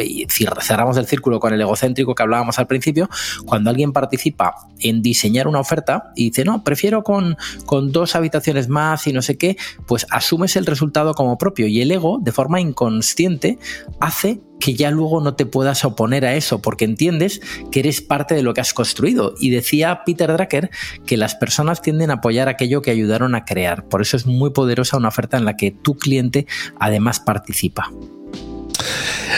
cerramos 0.60 0.96
el 0.96 1.06
círculo 1.06 1.40
con 1.40 1.52
el 1.52 1.60
egocéntrico 1.60 2.14
que 2.14 2.22
hablábamos 2.22 2.58
al 2.58 2.66
principio, 2.66 3.08
cuando 3.46 3.70
alguien 3.70 3.92
participa 3.92 4.54
en 4.80 5.02
diseñar 5.02 5.48
una 5.48 5.60
oferta 5.60 6.12
y 6.14 6.30
dice, 6.30 6.44
no, 6.44 6.62
prefiero 6.62 7.02
con, 7.02 7.36
con 7.64 7.92
dos 7.92 8.14
habitaciones 8.14 8.68
más 8.68 9.06
y 9.06 9.12
no 9.12 9.22
sé 9.22 9.36
qué, 9.36 9.56
pues 9.86 10.06
asumes 10.10 10.56
el 10.56 10.66
resultado 10.66 11.14
como 11.14 11.38
propio 11.38 11.66
y 11.66 11.80
el 11.80 11.90
ego, 11.90 12.18
de 12.20 12.32
forma 12.32 12.60
inconsciente, 12.60 13.58
hace 14.00 14.40
que 14.60 14.74
ya 14.74 14.90
luego 14.90 15.20
no 15.20 15.34
te 15.34 15.46
puedas 15.46 15.84
oponer 15.84 16.24
a 16.24 16.34
eso, 16.34 16.60
porque 16.60 16.84
entiendes 16.84 17.40
que 17.70 17.80
eres 17.80 18.00
parte 18.00 18.34
de 18.34 18.42
lo 18.42 18.54
que 18.54 18.60
has 18.60 18.74
construido. 18.74 19.34
Y 19.38 19.50
decía 19.50 20.02
Peter 20.04 20.32
Drucker 20.32 20.70
que 21.06 21.16
las 21.16 21.34
personas 21.34 21.82
tienden 21.82 22.10
a 22.10 22.14
apoyar 22.14 22.48
aquello 22.48 22.82
que 22.82 22.90
ayudaron 22.90 23.34
a 23.34 23.44
crear. 23.44 23.88
Por 23.88 24.02
eso 24.02 24.16
es 24.16 24.26
muy 24.26 24.50
poderosa 24.50 24.96
una 24.96 25.08
oferta 25.08 25.36
en 25.36 25.44
la 25.44 25.56
que 25.56 25.70
tu 25.70 25.96
cliente 25.96 26.46
además 26.78 27.20
participa. 27.20 27.90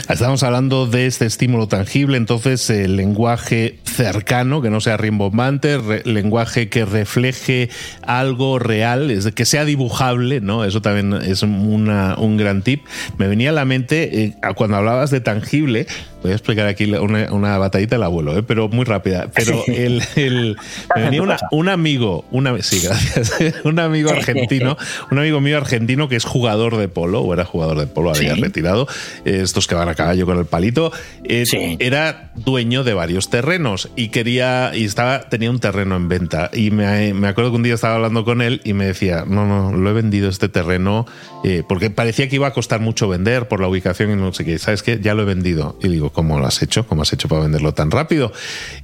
Estamos 0.08 0.42
hablando 0.42 0.86
de 0.86 1.06
este 1.06 1.26
estímulo 1.26 1.68
tangible, 1.68 2.16
entonces 2.16 2.70
el 2.70 2.96
lenguaje 2.96 3.78
cercano, 3.84 4.62
que 4.62 4.70
no 4.70 4.80
sea 4.80 4.96
rimbombante, 4.96 5.78
lenguaje 6.04 6.68
que 6.68 6.84
refleje 6.84 7.68
algo 8.02 8.58
real, 8.58 9.12
que 9.34 9.44
sea 9.44 9.64
dibujable, 9.64 10.40
¿no? 10.40 10.64
Eso 10.64 10.80
también 10.80 11.12
es 11.14 11.42
una, 11.42 12.16
un 12.16 12.36
gran 12.36 12.62
tip. 12.62 12.84
Me 13.18 13.28
venía 13.28 13.50
a 13.50 13.52
la 13.52 13.64
mente, 13.64 14.24
eh, 14.24 14.34
cuando 14.56 14.76
hablabas 14.76 15.10
de 15.10 15.20
tangible, 15.20 15.86
voy 16.22 16.32
a 16.32 16.34
explicar 16.34 16.66
aquí 16.66 16.84
una, 16.92 17.32
una 17.32 17.58
batallita 17.58 17.96
del 17.96 18.02
abuelo, 18.02 18.36
¿eh? 18.36 18.42
pero 18.42 18.68
muy 18.68 18.84
rápida. 18.84 19.30
Pero 19.34 19.62
el, 19.66 20.02
el 20.16 20.56
me 20.96 21.02
venía 21.02 21.22
una, 21.22 21.36
un 21.50 21.68
amigo, 21.68 22.24
una, 22.30 22.60
sí, 22.62 22.80
gracias, 22.82 23.34
un 23.64 23.78
amigo 23.78 24.10
argentino, 24.10 24.76
un 25.10 25.18
amigo 25.18 25.40
mío 25.40 25.56
argentino 25.56 26.08
que 26.08 26.16
es 26.16 26.24
jugador 26.24 26.76
de 26.76 26.88
polo, 26.88 27.20
o 27.20 27.32
era 27.32 27.44
jugador 27.44 27.78
de 27.78 27.86
polo, 27.86 28.10
había 28.10 28.34
sí. 28.34 28.40
retirado, 28.40 28.88
estos 29.24 29.66
que 29.66 29.74
van 29.74 29.88
a 29.88 29.94
caballo 29.94 30.26
con 30.26 30.38
el 30.38 30.46
palito, 30.46 30.92
eh, 31.24 31.46
sí. 31.46 31.76
era 31.80 32.32
dueño 32.36 32.84
de 32.84 32.94
varios 32.94 33.30
terrenos 33.30 33.90
y 33.96 34.08
quería, 34.08 34.72
y 34.74 34.84
estaba, 34.84 35.28
tenía 35.28 35.50
un 35.50 35.60
terreno 35.60 35.96
en 35.96 36.08
venta. 36.08 36.50
Y 36.52 36.70
me, 36.70 37.14
me 37.14 37.28
acuerdo 37.28 37.50
que 37.50 37.56
un 37.56 37.62
día 37.62 37.74
estaba 37.74 37.96
hablando 37.96 38.24
con 38.24 38.42
él 38.42 38.60
y 38.64 38.72
me 38.72 38.86
decía, 38.86 39.24
no, 39.26 39.46
no, 39.46 39.76
lo 39.76 39.90
he 39.90 39.92
vendido 39.92 40.28
este 40.28 40.48
terreno 40.48 41.06
eh, 41.44 41.62
porque 41.68 41.90
parecía 41.90 42.28
que 42.28 42.36
iba 42.36 42.48
a 42.48 42.52
costar 42.52 42.80
mucho 42.80 43.08
vender 43.08 43.48
por 43.48 43.60
la 43.60 43.68
ubicación 43.68 44.10
y 44.10 44.16
no 44.16 44.32
sé 44.32 44.44
qué. 44.44 44.58
¿Sabes 44.58 44.82
qué? 44.82 44.98
Ya 45.00 45.14
lo 45.14 45.22
he 45.22 45.24
vendido. 45.24 45.78
Y 45.82 45.88
digo, 45.88 46.07
¿cómo 46.12 46.38
lo 46.38 46.46
has 46.46 46.62
hecho? 46.62 46.86
¿Cómo 46.86 47.02
has 47.02 47.12
hecho 47.12 47.28
para 47.28 47.42
venderlo 47.42 47.74
tan 47.74 47.90
rápido? 47.90 48.32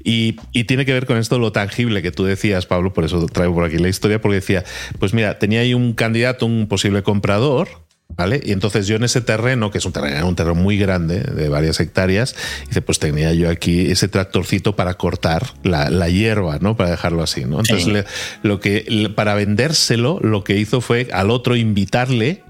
Y, 0.02 0.36
y 0.52 0.64
tiene 0.64 0.84
que 0.84 0.92
ver 0.92 1.06
con 1.06 1.16
esto 1.16 1.38
lo 1.38 1.52
tangible 1.52 2.02
que 2.02 2.12
tú 2.12 2.24
decías, 2.24 2.66
Pablo, 2.66 2.92
por 2.92 3.04
eso 3.04 3.26
traigo 3.26 3.54
por 3.54 3.64
aquí 3.64 3.78
la 3.78 3.88
historia, 3.88 4.20
porque 4.20 4.36
decía, 4.36 4.64
pues 4.98 5.14
mira, 5.14 5.38
tenía 5.38 5.60
ahí 5.60 5.74
un 5.74 5.94
candidato, 5.94 6.46
un 6.46 6.66
posible 6.68 7.02
comprador, 7.02 7.84
¿Vale? 8.16 8.40
Y 8.44 8.52
entonces 8.52 8.86
yo 8.86 8.94
en 8.94 9.02
ese 9.02 9.22
terreno, 9.22 9.72
que 9.72 9.78
es 9.78 9.86
un 9.86 9.92
terreno, 9.92 10.28
un 10.28 10.36
terreno 10.36 10.54
muy 10.54 10.78
grande, 10.78 11.20
de 11.20 11.48
varias 11.48 11.80
hectáreas, 11.80 12.36
dice, 12.68 12.80
pues 12.80 13.00
tenía 13.00 13.32
yo 13.32 13.50
aquí 13.50 13.90
ese 13.90 14.06
tractorcito 14.06 14.76
para 14.76 14.94
cortar 14.94 15.46
la, 15.64 15.90
la 15.90 16.08
hierba, 16.08 16.58
¿no? 16.60 16.76
Para 16.76 16.90
dejarlo 16.90 17.22
así, 17.22 17.44
¿no? 17.44 17.60
Entonces, 17.60 17.84
sí. 17.84 17.90
le, 17.90 18.04
lo 18.42 18.60
que, 18.60 19.10
para 19.16 19.34
vendérselo, 19.34 20.20
lo 20.22 20.44
que 20.44 20.56
hizo 20.58 20.80
fue 20.80 21.08
al 21.12 21.30
otro 21.30 21.56
invitarle 21.56 22.44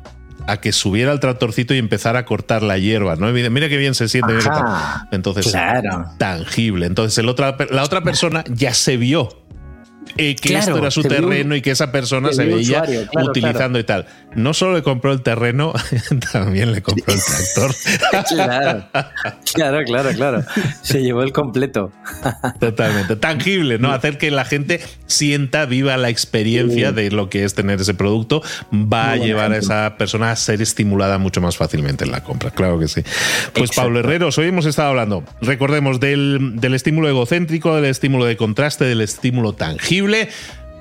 a 0.46 0.58
que 0.58 0.72
subiera 0.72 1.12
el 1.12 1.20
tractorcito 1.20 1.74
y 1.74 1.78
empezara 1.78 2.20
a 2.20 2.24
cortar 2.24 2.62
la 2.62 2.78
hierba, 2.78 3.16
¿no? 3.16 3.32
Mira 3.32 3.68
qué 3.68 3.76
bien 3.76 3.94
se 3.94 4.08
siente. 4.08 4.34
Entonces, 5.10 5.54
tangible. 6.18 6.86
Entonces, 6.86 7.18
el 7.18 7.28
otra, 7.28 7.56
la 7.70 7.82
otra 7.82 8.02
persona 8.02 8.44
ya 8.48 8.74
se 8.74 8.96
vio 8.96 9.43
eh, 10.16 10.36
que 10.36 10.56
esto 10.56 10.78
era 10.78 10.90
su 10.90 11.02
terreno 11.02 11.56
y 11.56 11.62
que 11.62 11.70
esa 11.70 11.90
persona 11.90 12.32
se 12.32 12.44
veía 12.44 12.84
utilizando 13.22 13.78
y 13.78 13.84
tal. 13.84 14.06
No 14.34 14.54
solo 14.54 14.74
le 14.74 14.82
compró 14.82 15.12
el 15.12 15.22
terreno, 15.22 15.72
también 16.32 16.72
le 16.72 16.82
compró 16.82 17.14
el 17.14 17.20
tractor. 17.20 17.74
claro, 18.28 18.86
claro, 19.54 19.84
claro, 19.84 20.10
claro. 20.12 20.44
Se 20.82 21.02
llevó 21.02 21.22
el 21.22 21.32
completo. 21.32 21.92
Totalmente. 22.60 23.16
Tangible, 23.16 23.78
¿no? 23.78 23.92
Hacer 23.92 24.18
que 24.18 24.30
la 24.30 24.44
gente 24.44 24.80
sienta, 25.06 25.66
viva 25.66 25.96
la 25.96 26.10
experiencia 26.10 26.92
de 26.92 27.10
lo 27.10 27.28
que 27.28 27.44
es 27.44 27.54
tener 27.54 27.80
ese 27.80 27.94
producto, 27.94 28.42
va 28.72 29.12
a 29.12 29.16
llevar 29.16 29.52
a 29.52 29.56
esa 29.56 29.96
persona 29.96 30.30
a 30.30 30.36
ser 30.36 30.62
estimulada 30.62 31.18
mucho 31.18 31.40
más 31.40 31.56
fácilmente 31.56 32.04
en 32.04 32.10
la 32.10 32.22
compra. 32.22 32.50
Claro 32.50 32.78
que 32.78 32.88
sí. 32.88 33.02
Pues 33.52 33.70
Pablo 33.72 34.00
Herreros, 34.00 34.38
hoy 34.38 34.48
hemos 34.48 34.66
estado 34.66 34.90
hablando, 34.90 35.24
recordemos, 35.40 36.00
del, 36.00 36.60
del 36.60 36.74
estímulo 36.74 37.08
egocéntrico, 37.08 37.74
del 37.76 37.86
estímulo 37.86 38.24
de 38.24 38.36
contraste, 38.36 38.84
del 38.84 39.00
estímulo 39.00 39.52
tangible 39.52 40.03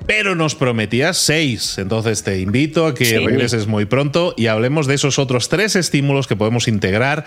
pero 0.06 0.34
nos 0.34 0.54
prometías 0.54 1.16
seis. 1.16 1.78
Entonces 1.78 2.22
te 2.22 2.40
invito 2.40 2.86
a 2.86 2.94
que 2.94 3.18
regreses 3.20 3.66
muy 3.66 3.86
pronto 3.86 4.34
y 4.36 4.46
hablemos 4.46 4.86
de 4.86 4.94
esos 4.94 5.18
otros 5.18 5.48
tres 5.48 5.76
estímulos 5.76 6.26
que 6.26 6.36
podemos 6.36 6.68
integrar 6.68 7.24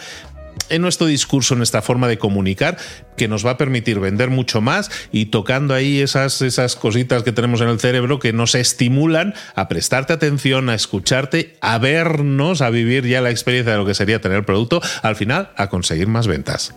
en 0.70 0.82
nuestro 0.82 1.08
discurso, 1.08 1.54
en 1.54 1.60
nuestra 1.60 1.82
forma 1.82 2.08
de 2.08 2.18
comunicar, 2.18 2.78
que 3.16 3.28
nos 3.28 3.46
va 3.46 3.52
a 3.52 3.58
permitir 3.58 4.00
vender 4.00 4.30
mucho 4.30 4.60
más 4.60 4.92
y 5.12 5.28
tocando 5.28 5.74
ahí 5.74 6.02
esas, 6.02 6.42
esas 6.42 6.76
cositas 6.76 7.24
que 7.24 7.32
tenemos 7.32 7.62
en 7.62 7.70
el 7.70 7.80
cerebro 7.80 8.20
que 8.20 8.34
nos 8.34 8.56
estimulan 8.56 9.34
a 9.56 9.68
prestarte 9.68 10.14
atención, 10.14 10.70
a 10.70 10.76
escucharte, 10.76 11.56
a 11.62 11.78
vernos, 11.78 12.62
a 12.62 12.70
vivir 12.70 13.06
ya 13.06 13.22
la 13.22 13.30
experiencia 13.30 13.74
de 13.74 13.78
lo 13.78 13.86
que 13.86 13.94
sería 13.94 14.20
tener 14.20 14.40
el 14.40 14.46
producto, 14.46 14.82
al 15.04 15.16
final 15.16 15.52
a 15.56 15.70
conseguir 15.70 16.08
más 16.08 16.28
ventas. 16.28 16.74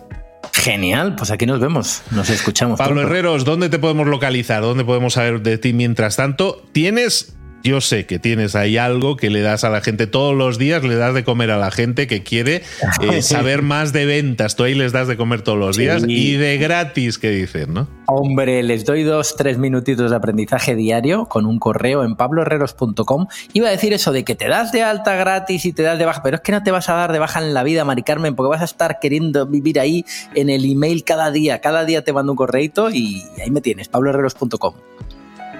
Genial, 0.53 1.15
pues 1.15 1.31
aquí 1.31 1.45
nos 1.45 1.59
vemos, 1.59 2.01
nos 2.11 2.29
escuchamos. 2.29 2.77
Pablo 2.77 3.01
Herreros, 3.01 3.45
¿dónde 3.45 3.69
te 3.69 3.79
podemos 3.79 4.07
localizar? 4.07 4.61
¿Dónde 4.61 4.83
podemos 4.83 5.13
saber 5.13 5.41
de 5.41 5.57
ti 5.57 5.73
mientras 5.73 6.15
tanto? 6.15 6.63
¿Tienes 6.71 7.33
yo 7.63 7.81
sé 7.81 8.05
que 8.05 8.19
tienes 8.19 8.55
ahí 8.55 8.77
algo 8.77 9.17
que 9.17 9.29
le 9.29 9.41
das 9.41 9.63
a 9.63 9.69
la 9.69 9.81
gente 9.81 10.07
todos 10.07 10.35
los 10.35 10.57
días, 10.57 10.83
le 10.83 10.95
das 10.95 11.13
de 11.13 11.23
comer 11.23 11.51
a 11.51 11.57
la 11.57 11.71
gente 11.71 12.07
que 12.07 12.23
quiere 12.23 12.63
eh, 13.01 13.21
saber 13.21 13.61
más 13.61 13.93
de 13.93 14.05
ventas. 14.05 14.55
Tú 14.55 14.63
ahí 14.63 14.73
les 14.73 14.91
das 14.91 15.07
de 15.07 15.17
comer 15.17 15.41
todos 15.41 15.57
los 15.57 15.77
días 15.77 16.03
y 16.07 16.33
de 16.33 16.57
gratis, 16.57 17.17
que 17.17 17.29
dicen, 17.29 17.73
¿no? 17.73 17.87
Hombre, 18.07 18.61
les 18.63 18.85
doy 18.85 19.03
dos, 19.03 19.35
tres 19.37 19.57
minutitos 19.57 20.09
de 20.09 20.17
aprendizaje 20.17 20.75
diario 20.75 21.25
con 21.25 21.45
un 21.45 21.59
correo 21.59 22.03
en 22.03 22.15
pabloherreros.com. 22.15 23.27
Iba 23.53 23.69
a 23.69 23.71
decir 23.71 23.93
eso 23.93 24.11
de 24.11 24.23
que 24.23 24.35
te 24.35 24.47
das 24.47 24.71
de 24.71 24.83
alta 24.83 25.15
gratis 25.15 25.65
y 25.65 25.73
te 25.73 25.83
das 25.83 25.97
de 25.97 26.05
baja, 26.05 26.21
pero 26.23 26.35
es 26.37 26.41
que 26.41 26.51
no 26.51 26.63
te 26.63 26.71
vas 26.71 26.89
a 26.89 26.93
dar 26.93 27.11
de 27.11 27.19
baja 27.19 27.39
en 27.39 27.53
la 27.53 27.63
vida, 27.63 27.85
Mari 27.85 28.03
Carmen, 28.03 28.35
porque 28.35 28.49
vas 28.49 28.61
a 28.61 28.65
estar 28.65 28.99
queriendo 28.99 29.45
vivir 29.45 29.79
ahí 29.79 30.05
en 30.35 30.49
el 30.49 30.69
email 30.69 31.03
cada 31.03 31.31
día. 31.31 31.61
Cada 31.61 31.85
día 31.85 32.03
te 32.03 32.11
mando 32.11 32.33
un 32.33 32.37
correito 32.37 32.89
y 32.89 33.23
ahí 33.41 33.51
me 33.51 33.61
tienes, 33.61 33.87
pabloherreros.com. 33.87 34.73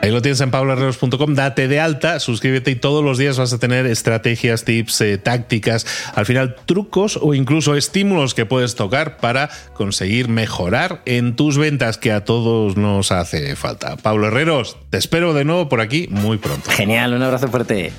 Ahí 0.01 0.09
lo 0.09 0.21
tienes 0.21 0.41
en 0.41 0.49
pabloherreros.com, 0.49 1.35
date 1.35 1.67
de 1.67 1.79
alta, 1.79 2.19
suscríbete 2.19 2.71
y 2.71 2.75
todos 2.75 3.03
los 3.03 3.19
días 3.19 3.37
vas 3.37 3.53
a 3.53 3.59
tener 3.59 3.85
estrategias, 3.85 4.63
tips, 4.65 5.01
eh, 5.01 5.17
tácticas, 5.19 5.85
al 6.15 6.25
final 6.25 6.55
trucos 6.65 7.19
o 7.21 7.35
incluso 7.35 7.75
estímulos 7.75 8.33
que 8.33 8.47
puedes 8.47 8.73
tocar 8.73 9.17
para 9.17 9.49
conseguir 9.73 10.27
mejorar 10.27 11.03
en 11.05 11.35
tus 11.35 11.59
ventas 11.59 11.99
que 11.99 12.11
a 12.11 12.25
todos 12.25 12.77
nos 12.77 13.11
hace 13.11 13.55
falta. 13.55 13.95
Pablo 13.97 14.27
Herreros, 14.27 14.77
te 14.89 14.97
espero 14.97 15.35
de 15.35 15.45
nuevo 15.45 15.69
por 15.69 15.81
aquí 15.81 16.07
muy 16.09 16.37
pronto. 16.37 16.71
Genial, 16.71 17.13
un 17.13 17.21
abrazo 17.21 17.47
fuerte. 17.47 17.91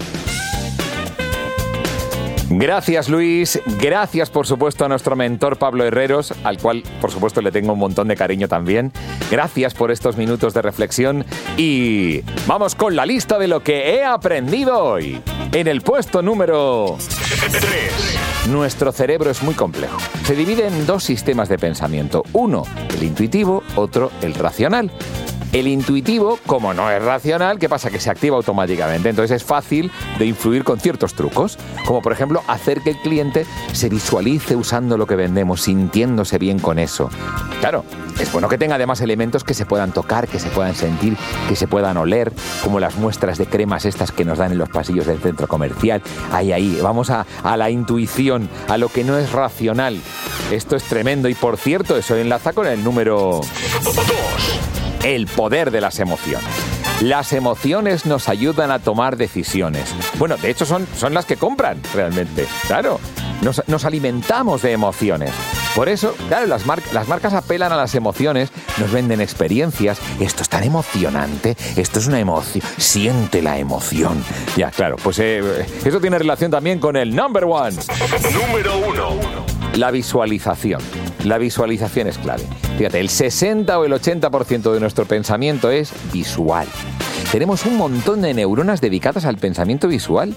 Gracias 2.54 3.08
Luis, 3.08 3.60
gracias 3.80 4.28
por 4.28 4.46
supuesto 4.46 4.84
a 4.84 4.88
nuestro 4.88 5.16
mentor 5.16 5.56
Pablo 5.56 5.84
Herreros, 5.84 6.34
al 6.44 6.58
cual 6.58 6.82
por 7.00 7.10
supuesto 7.10 7.40
le 7.40 7.50
tengo 7.50 7.72
un 7.72 7.78
montón 7.78 8.08
de 8.08 8.16
cariño 8.16 8.46
también. 8.46 8.92
Gracias 9.30 9.72
por 9.72 9.90
estos 9.90 10.18
minutos 10.18 10.52
de 10.52 10.60
reflexión 10.60 11.24
y 11.56 12.20
vamos 12.46 12.74
con 12.74 12.94
la 12.94 13.06
lista 13.06 13.38
de 13.38 13.48
lo 13.48 13.62
que 13.62 13.94
he 13.94 14.04
aprendido 14.04 14.78
hoy. 14.84 15.20
En 15.52 15.66
el 15.66 15.80
puesto 15.80 16.20
número 16.20 16.98
3. 17.50 18.48
Nuestro 18.50 18.92
cerebro 18.92 19.30
es 19.30 19.42
muy 19.42 19.54
complejo. 19.54 19.96
Se 20.24 20.34
divide 20.34 20.66
en 20.66 20.84
dos 20.84 21.04
sistemas 21.04 21.48
de 21.48 21.58
pensamiento. 21.58 22.22
Uno, 22.32 22.64
el 22.94 23.02
intuitivo, 23.02 23.62
otro, 23.76 24.10
el 24.20 24.34
racional. 24.34 24.90
El 25.52 25.68
intuitivo, 25.68 26.38
como 26.46 26.72
no 26.72 26.90
es 26.90 27.02
racional, 27.02 27.58
¿qué 27.58 27.68
pasa? 27.68 27.90
Que 27.90 28.00
se 28.00 28.08
activa 28.08 28.38
automáticamente. 28.38 29.10
Entonces 29.10 29.42
es 29.42 29.44
fácil 29.44 29.90
de 30.18 30.24
influir 30.24 30.64
con 30.64 30.80
ciertos 30.80 31.12
trucos, 31.12 31.58
como 31.84 32.00
por 32.00 32.12
ejemplo 32.12 32.42
hacer 32.48 32.80
que 32.80 32.90
el 32.90 32.96
cliente 32.96 33.44
se 33.74 33.90
visualice 33.90 34.56
usando 34.56 34.96
lo 34.96 35.06
que 35.06 35.14
vendemos, 35.14 35.60
sintiéndose 35.60 36.38
bien 36.38 36.58
con 36.58 36.78
eso. 36.78 37.10
Claro, 37.60 37.84
es 38.18 38.32
bueno 38.32 38.48
que 38.48 38.56
tenga 38.56 38.76
además 38.76 39.02
elementos 39.02 39.44
que 39.44 39.52
se 39.52 39.66
puedan 39.66 39.92
tocar, 39.92 40.26
que 40.26 40.38
se 40.38 40.48
puedan 40.48 40.74
sentir, 40.74 41.18
que 41.50 41.54
se 41.54 41.68
puedan 41.68 41.98
oler, 41.98 42.32
como 42.62 42.80
las 42.80 42.96
muestras 42.96 43.36
de 43.36 43.44
cremas 43.44 43.84
estas 43.84 44.10
que 44.10 44.24
nos 44.24 44.38
dan 44.38 44.52
en 44.52 44.58
los 44.58 44.70
pasillos 44.70 45.06
del 45.06 45.20
centro 45.20 45.48
comercial. 45.48 46.00
Ahí, 46.32 46.52
ahí, 46.52 46.78
vamos 46.82 47.10
a, 47.10 47.26
la 47.44 47.68
intuición, 47.68 48.48
a 48.68 48.78
lo 48.78 48.88
que 48.88 49.04
no 49.04 49.18
es 49.18 49.32
racional. 49.32 50.00
Esto 50.50 50.76
es 50.76 50.84
tremendo 50.84 51.28
y 51.28 51.34
por 51.34 51.58
cierto, 51.58 51.94
eso 51.94 52.16
enlaza 52.16 52.54
con 52.54 52.66
el 52.66 52.82
número 52.82 53.42
2 53.84 54.71
el 55.04 55.26
poder 55.26 55.70
de 55.70 55.80
las 55.80 55.98
emociones. 55.98 56.48
Las 57.00 57.32
emociones 57.32 58.06
nos 58.06 58.28
ayudan 58.28 58.70
a 58.70 58.78
tomar 58.78 59.16
decisiones. 59.16 59.92
Bueno, 60.18 60.36
de 60.36 60.50
hecho 60.50 60.64
son, 60.64 60.86
son 60.96 61.14
las 61.14 61.26
que 61.26 61.36
compran 61.36 61.80
realmente. 61.94 62.46
Claro, 62.68 63.00
nos, 63.42 63.84
alimentamos 63.84 64.62
de 64.62 64.72
emociones. 64.72 65.32
Por 65.74 65.88
eso, 65.88 66.14
claro, 66.28 66.46
las, 66.46 66.64
las, 66.92 67.08
marcas 67.08 67.34
apelan 67.34 67.72
a 67.72 67.76
las 67.76 67.94
emociones, 67.94 68.50
nos 68.78 68.92
venden 68.92 69.20
experiencias. 69.20 69.98
Esto 70.20 70.42
es 70.42 70.48
tan 70.48 70.62
emocionante, 70.62 71.56
esto 71.76 71.98
es 71.98 72.06
una 72.06 72.20
emoción, 72.20 72.64
siente 72.76 73.42
la 73.42 73.58
emoción. 73.58 74.22
Ya, 74.56 74.70
claro, 74.70 74.96
pues 75.02 75.18
eh, 75.18 75.66
eso 75.84 76.00
tiene 76.00 76.18
relación 76.18 76.50
también 76.50 76.78
con 76.78 76.96
el 76.96 77.16
number 77.16 77.44
one. 77.44 77.76
Número 78.32 78.78
uno. 78.78 79.16
La 79.74 79.90
visualización. 79.90 80.80
La 81.24 81.38
visualización 81.38 82.08
es 82.08 82.18
clave. 82.18 82.42
Fíjate, 82.78 82.98
el 83.00 83.08
60 83.08 83.78
o 83.78 83.84
el 83.84 83.92
80% 83.92 84.72
de 84.72 84.80
nuestro 84.80 85.04
pensamiento 85.04 85.70
es 85.70 85.92
visual. 86.12 86.66
Tenemos 87.30 87.64
un 87.64 87.76
montón 87.76 88.22
de 88.22 88.34
neuronas 88.34 88.80
dedicadas 88.80 89.24
al 89.24 89.38
pensamiento 89.38 89.88
visual. 89.88 90.34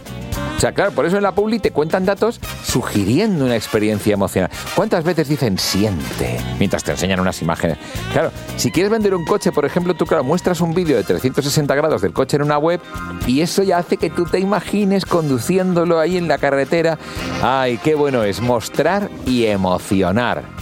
O 0.56 0.60
sea, 0.60 0.72
claro, 0.72 0.92
por 0.92 1.06
eso 1.06 1.18
en 1.18 1.24
la 1.24 1.34
Publi 1.34 1.60
te 1.60 1.72
cuentan 1.72 2.06
datos 2.06 2.40
sugiriendo 2.64 3.44
una 3.44 3.56
experiencia 3.56 4.14
emocional. 4.14 4.50
¿Cuántas 4.76 5.04
veces 5.04 5.28
dicen 5.28 5.58
siente 5.58 6.40
mientras 6.58 6.84
te 6.84 6.92
enseñan 6.92 7.20
unas 7.20 7.42
imágenes? 7.42 7.78
Claro, 8.14 8.32
si 8.56 8.72
quieres 8.72 8.90
vender 8.90 9.14
un 9.14 9.26
coche, 9.26 9.52
por 9.52 9.66
ejemplo, 9.66 9.94
tú, 9.96 10.06
claro, 10.06 10.24
muestras 10.24 10.62
un 10.62 10.74
vídeo 10.74 10.96
de 10.96 11.04
360 11.04 11.76
grados 11.76 12.02
del 12.02 12.14
coche 12.14 12.38
en 12.38 12.44
una 12.44 12.58
web 12.58 12.80
y 13.28 13.42
eso 13.42 13.64
ya 13.64 13.80
hace 13.80 13.98
que 13.98 14.10
tú 14.10 14.26
te 14.26 14.40
imagines 14.40 15.06
conduciéndolo 15.06 16.00
ahí 16.00 16.16
en 16.16 16.30
la 16.30 16.38
carretera. 16.38 16.98
Ay, 17.42 17.78
qué 17.84 17.96
bueno 17.96 18.24
es 18.24 18.40
mostrar 18.40 19.10
y 19.26 19.48
emocionar. 19.48 20.55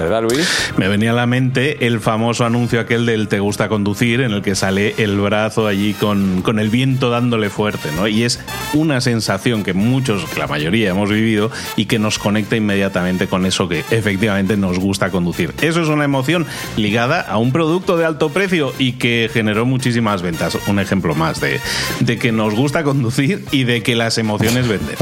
¿Verdad, 0.00 0.22
Luis? 0.22 0.72
Me 0.78 0.88
venía 0.88 1.10
a 1.10 1.14
la 1.14 1.26
mente 1.26 1.86
el 1.86 2.00
famoso 2.00 2.46
anuncio 2.46 2.80
aquel 2.80 3.04
del 3.04 3.28
Te 3.28 3.38
gusta 3.38 3.68
conducir, 3.68 4.22
en 4.22 4.32
el 4.32 4.40
que 4.40 4.54
sale 4.54 4.94
el 4.96 5.20
brazo 5.20 5.66
allí 5.66 5.92
con, 5.92 6.40
con 6.40 6.58
el 6.58 6.70
viento 6.70 7.10
dándole 7.10 7.50
fuerte, 7.50 7.90
¿no? 7.94 8.08
Y 8.08 8.22
es 8.22 8.40
una 8.72 9.02
sensación 9.02 9.62
que 9.62 9.74
muchos, 9.74 10.38
la 10.38 10.46
mayoría, 10.46 10.88
hemos 10.88 11.10
vivido 11.10 11.50
y 11.76 11.84
que 11.84 11.98
nos 11.98 12.18
conecta 12.18 12.56
inmediatamente 12.56 13.26
con 13.26 13.44
eso 13.44 13.68
que 13.68 13.84
efectivamente 13.90 14.56
nos 14.56 14.78
gusta 14.78 15.10
conducir. 15.10 15.52
Eso 15.60 15.82
es 15.82 15.88
una 15.88 16.04
emoción 16.04 16.46
ligada 16.78 17.20
a 17.20 17.36
un 17.36 17.52
producto 17.52 17.98
de 17.98 18.06
alto 18.06 18.30
precio 18.30 18.72
y 18.78 18.92
que 18.92 19.28
generó 19.30 19.66
muchísimas 19.66 20.22
ventas. 20.22 20.56
Un 20.66 20.78
ejemplo 20.78 21.14
más 21.14 21.42
de, 21.42 21.60
de 22.00 22.18
que 22.18 22.32
nos 22.32 22.54
gusta 22.54 22.84
conducir 22.84 23.44
y 23.50 23.64
de 23.64 23.82
que 23.82 23.96
las 23.96 24.16
emociones 24.16 24.66
venden. 24.66 24.96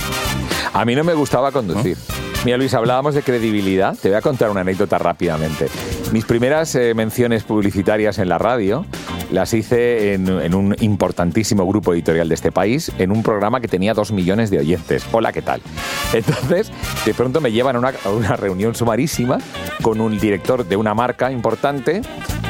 a 0.72 0.84
mí 0.86 0.94
no 0.94 1.04
me 1.04 1.12
gustaba 1.12 1.52
conducir. 1.52 1.98
Mira, 2.42 2.56
Luis, 2.56 2.72
hablábamos 2.72 3.14
de 3.14 3.22
credibilidad. 3.22 3.94
Te 4.00 4.08
voy 4.08 4.16
a 4.16 4.22
contar 4.22 4.50
una 4.50 4.62
anécdota 4.62 4.96
rápidamente. 4.96 5.66
Mis 6.10 6.24
primeras 6.24 6.74
eh, 6.74 6.94
menciones 6.94 7.44
publicitarias 7.44 8.18
en 8.18 8.30
la 8.30 8.38
radio 8.38 8.86
las 9.30 9.54
hice 9.54 10.14
en, 10.14 10.54
un 10.54 10.76
importantísimo 10.80 11.66
grupo 11.66 11.94
editorial 11.94 12.28
de 12.28 12.34
este 12.34 12.52
país, 12.52 12.90
en 12.98 13.12
un 13.12 13.22
programa 13.22 13.60
que 13.60 13.68
tenía 13.68 13.94
dos 13.94 14.12
millones 14.12 14.50
de 14.50 14.58
oyentes. 14.58 15.04
Hola, 15.12 15.32
¿qué 15.32 15.42
tal? 15.42 15.62
Entonces, 16.12 16.70
de 17.04 17.14
pronto 17.14 17.40
me 17.40 17.52
llevan 17.52 17.76
a 17.76 17.78
una, 18.10 18.36
reunión 18.36 18.74
sumarísima 18.74 19.38
con 19.82 20.00
un 20.00 20.18
director 20.18 20.66
de 20.66 20.76
una 20.76 20.94
marca 20.94 21.30
importante. 21.30 22.02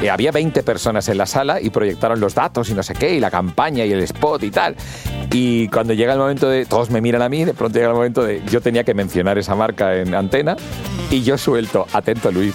Eh, 0.03 0.11
había 0.11 0.33
20 0.33 0.63
personas 0.63 1.09
en 1.09 1.19
la 1.19 1.27
sala 1.27 1.61
y 1.61 1.71
proyectaron 1.71 2.21
los 2.21 2.35
datos 2.35 2.71
y 2.71 2.75
no 2.75 2.83
sé 2.83 2.95
qué, 2.95 3.15
y 3.15 3.21
la 3.21 3.31
campaña 3.31 3.85
y 3.85 3.93
el 3.93 4.03
spot 4.03 4.43
y 4.43 4.51
tal. 4.51 4.77
Y 5.33 5.69
cuando 5.69 5.93
llega 5.93 6.13
el 6.15 6.19
momento 6.19 6.49
de, 6.49 6.65
todos 6.67 6.91
me 6.91 7.01
miran 7.01 7.23
a 7.23 7.29
mí, 7.29 7.45
de 7.45 7.55
pronto 7.55 7.79
llega 7.79 7.91
el 7.91 7.97
momento 7.97 8.25
de, 8.25 8.43
yo 8.51 8.61
tenía 8.61 8.85
que 8.85 8.95
mencionar 8.95 9.39
esa 9.39 9.55
marca 9.55 9.97
en 9.97 10.15
antena 10.15 10.57
y 11.11 11.23
yo 11.23 11.39
suelto, 11.39 11.87
atento 11.93 12.33
Luis, 12.33 12.55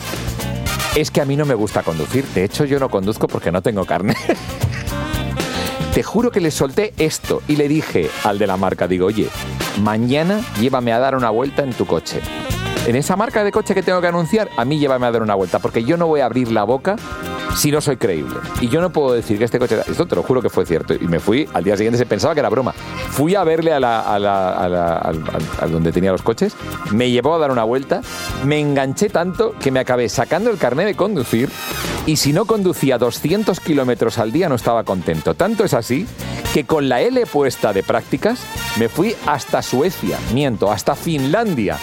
es 0.95 1.11
que 1.11 1.21
a 1.21 1.25
mí 1.25 1.35
no 1.35 1.45
me 1.45 1.53
gusta 1.53 1.83
conducir. 1.83 2.25
De 2.27 2.43
hecho, 2.43 2.65
yo 2.65 2.79
no 2.79 2.89
conduzco 2.89 3.27
porque 3.27 3.51
no 3.51 3.61
tengo 3.61 3.85
carne. 3.85 4.15
Te 5.93 6.03
juro 6.03 6.31
que 6.31 6.41
le 6.41 6.51
solté 6.51 6.93
esto 6.97 7.41
y 7.47 7.55
le 7.55 7.67
dije 7.67 8.09
al 8.23 8.37
de 8.37 8.47
la 8.47 8.57
marca, 8.57 8.87
digo, 8.87 9.05
oye, 9.05 9.29
mañana 9.81 10.41
llévame 10.59 10.91
a 10.91 10.99
dar 10.99 11.15
una 11.15 11.29
vuelta 11.29 11.63
en 11.63 11.73
tu 11.73 11.85
coche. 11.85 12.21
En 12.87 12.95
esa 12.95 13.15
marca 13.15 13.43
de 13.43 13.51
coche 13.51 13.73
que 13.73 13.81
tengo 13.81 13.99
que 13.99 14.07
anunciar, 14.07 14.49
a 14.57 14.63
mí 14.63 14.77
llévame 14.77 15.07
a 15.07 15.11
dar 15.11 15.23
una 15.23 15.33
vuelta, 15.33 15.57
porque 15.57 15.83
yo 15.83 15.97
no 15.97 16.05
voy 16.05 16.19
a 16.19 16.25
abrir 16.25 16.51
la 16.51 16.63
boca 16.63 16.95
si 17.55 17.71
no 17.71 17.81
soy 17.81 17.97
creíble. 17.97 18.35
Y 18.61 18.67
yo 18.67 18.79
no 18.79 18.91
puedo 18.91 19.13
decir 19.13 19.39
que 19.39 19.45
este 19.45 19.57
coche... 19.57 19.79
Esto 19.87 20.05
te 20.05 20.15
lo 20.15 20.21
juro 20.21 20.39
que 20.39 20.51
fue 20.51 20.67
cierto. 20.67 20.93
Y 20.93 21.07
me 21.07 21.19
fui, 21.19 21.49
al 21.53 21.63
día 21.63 21.75
siguiente 21.77 21.97
se 21.97 22.05
pensaba 22.05 22.35
que 22.35 22.41
era 22.41 22.49
broma. 22.49 22.73
Fui 23.09 23.33
a 23.33 23.43
verle 23.43 23.73
a, 23.73 23.79
la, 23.79 24.01
a, 24.01 24.19
la, 24.19 24.49
a, 24.49 24.69
la, 24.69 24.97
a 25.59 25.67
donde 25.67 25.91
tenía 25.91 26.11
los 26.11 26.21
coches, 26.21 26.55
me 26.91 27.09
llevó 27.09 27.33
a 27.33 27.39
dar 27.39 27.49
una 27.49 27.63
vuelta, 27.63 28.01
me 28.43 28.59
enganché 28.59 29.09
tanto 29.09 29.53
que 29.59 29.71
me 29.71 29.79
acabé 29.79 30.07
sacando 30.07 30.51
el 30.51 30.59
carnet 30.59 30.85
de 30.85 30.95
conducir 30.95 31.49
y 32.05 32.17
si 32.17 32.33
no 32.33 32.45
conducía 32.45 32.99
200 32.99 33.59
kilómetros 33.61 34.19
al 34.19 34.31
día 34.31 34.47
no 34.47 34.55
estaba 34.55 34.83
contento. 34.83 35.33
Tanto 35.33 35.63
es 35.63 35.73
así 35.73 36.05
que 36.53 36.65
con 36.65 36.87
la 36.87 37.01
L 37.01 37.25
puesta 37.25 37.73
de 37.73 37.81
prácticas 37.81 38.41
me 38.77 38.89
fui 38.89 39.15
hasta 39.25 39.63
Suecia, 39.63 40.19
miento, 40.33 40.71
hasta 40.71 40.93
Finlandia, 40.93 41.77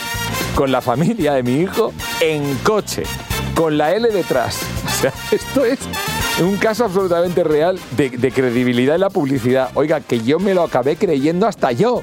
con 0.54 0.70
la 0.70 0.80
familia 0.80 1.34
de 1.34 1.42
mi 1.42 1.60
hijo 1.60 1.92
en 2.20 2.56
coche, 2.58 3.04
con 3.54 3.78
la 3.78 3.92
L 3.94 4.08
detrás. 4.08 4.60
O 4.92 5.02
sea, 5.02 5.12
esto 5.32 5.64
es 5.64 5.80
un 6.40 6.56
caso 6.58 6.84
absolutamente 6.84 7.42
real 7.42 7.80
de, 7.96 8.10
de 8.10 8.30
credibilidad 8.30 8.94
en 8.94 9.00
la 9.00 9.10
publicidad. 9.10 9.70
Oiga, 9.74 10.00
que 10.00 10.20
yo 10.20 10.38
me 10.38 10.54
lo 10.54 10.62
acabé 10.62 10.94
creyendo 10.94 11.48
hasta 11.48 11.72
yo. 11.72 12.02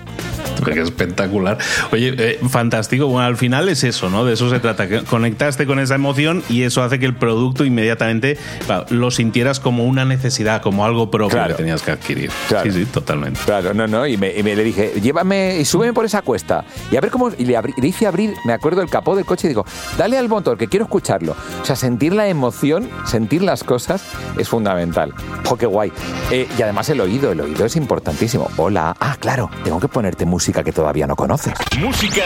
Qué 0.74 0.82
espectacular. 0.82 1.58
Oye, 1.92 2.14
eh, 2.18 2.40
fantástico. 2.50 3.08
Bueno, 3.08 3.28
al 3.28 3.38
final 3.38 3.70
es 3.70 3.84
eso, 3.84 4.10
¿no? 4.10 4.26
De 4.26 4.34
eso 4.34 4.50
se 4.50 4.60
trata. 4.60 4.88
Que 4.88 5.04
conectaste 5.04 5.66
con 5.66 5.80
esa 5.80 5.96
emoción 5.96 6.44
y 6.50 6.64
eso 6.64 6.84
hace 6.84 7.00
que 7.00 7.06
el 7.06 7.16
producto 7.16 7.66
inmediatamente 7.66 8.38
claro, 8.66 8.86
lo 8.90 9.12
sintieras 9.12 9.60
como 9.60 9.86
una 9.86 10.06
necesidad, 10.06 10.62
como 10.62 10.86
algo 10.86 11.10
propio 11.12 11.30
Claro. 11.30 11.56
que 11.56 11.64
tenías 11.64 11.82
que 11.82 11.92
adquirir. 11.92 12.32
Claro. 12.48 12.72
Sí, 12.72 12.80
sí, 12.80 12.86
totalmente. 12.86 13.40
Claro, 13.46 13.74
no, 13.74 13.88
no, 13.88 14.06
y 14.08 14.18
me, 14.18 14.36
y 14.38 14.44
me 14.44 14.56
le 14.56 14.64
dije, 14.64 14.94
llévame 15.02 15.58
y 15.60 15.66
súbeme 15.66 15.94
por 15.94 16.06
esa 16.06 16.22
cuesta. 16.22 16.66
Y 16.92 16.96
a 16.98 17.02
ver 17.02 17.12
cómo. 17.12 17.30
Y 17.38 17.46
le, 17.46 17.58
abrí- 17.58 17.74
le 17.80 17.88
hice 17.88 18.08
abrir, 18.08 18.34
me 18.46 18.54
acuerdo, 18.54 18.82
el 18.82 18.90
capó 18.90 19.16
del 19.16 19.26
coche 19.26 19.48
y 19.48 19.50
digo, 19.50 19.66
dale 19.98 20.18
al 20.18 20.28
motor, 20.30 20.58
que 20.58 20.68
quiero 20.68 20.86
escucharlo. 20.86 21.36
O 21.62 21.66
sea, 21.66 21.76
sentir 21.76 22.14
la 22.14 22.28
emoción, 22.28 22.90
sentir 23.06 23.42
las 23.44 23.64
cosas 23.64 24.04
es 24.38 24.50
fundamental. 24.50 25.14
¡Jo, 25.46 25.58
qué 25.58 25.66
guay! 25.66 25.92
Eh, 26.32 26.48
y 26.58 26.62
además 26.62 26.90
el 26.90 27.02
oído, 27.02 27.32
el 27.32 27.42
oído 27.42 27.66
es 27.66 27.76
importantísimo. 27.76 28.50
Hola. 28.58 28.96
Ah, 29.00 29.16
claro, 29.20 29.50
tengo 29.64 29.80
que 29.80 29.88
ponerte 29.88 30.26
música 30.26 30.49
que 30.52 30.72
todavía 30.72 31.06
no 31.08 31.16
conoces. 31.16 31.54
Música 31.80 32.24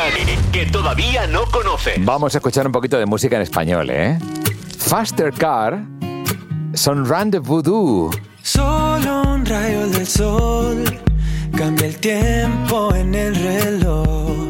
que, 0.52 0.60
que 0.60 0.72
todavía 0.72 1.28
no 1.28 1.46
conoces. 1.46 2.04
Vamos 2.04 2.34
a 2.36 2.38
escuchar 2.38 2.66
un 2.66 2.72
poquito 2.72 2.98
de 2.98 3.06
música 3.06 3.36
en 3.36 3.42
español, 3.42 3.90
¿eh? 3.90 4.18
Faster 4.78 5.34
Car 5.34 5.84
son 6.74 7.06
Rendezvous. 7.06 8.16
Solo 8.42 9.22
un 9.24 9.46
rayo 9.46 9.88
del 9.88 10.08
sol 10.08 10.84
cambia 11.56 11.88
el 11.88 11.98
tiempo 11.98 12.94
en 12.96 13.14
el 13.14 13.36
reloj. 13.36 14.50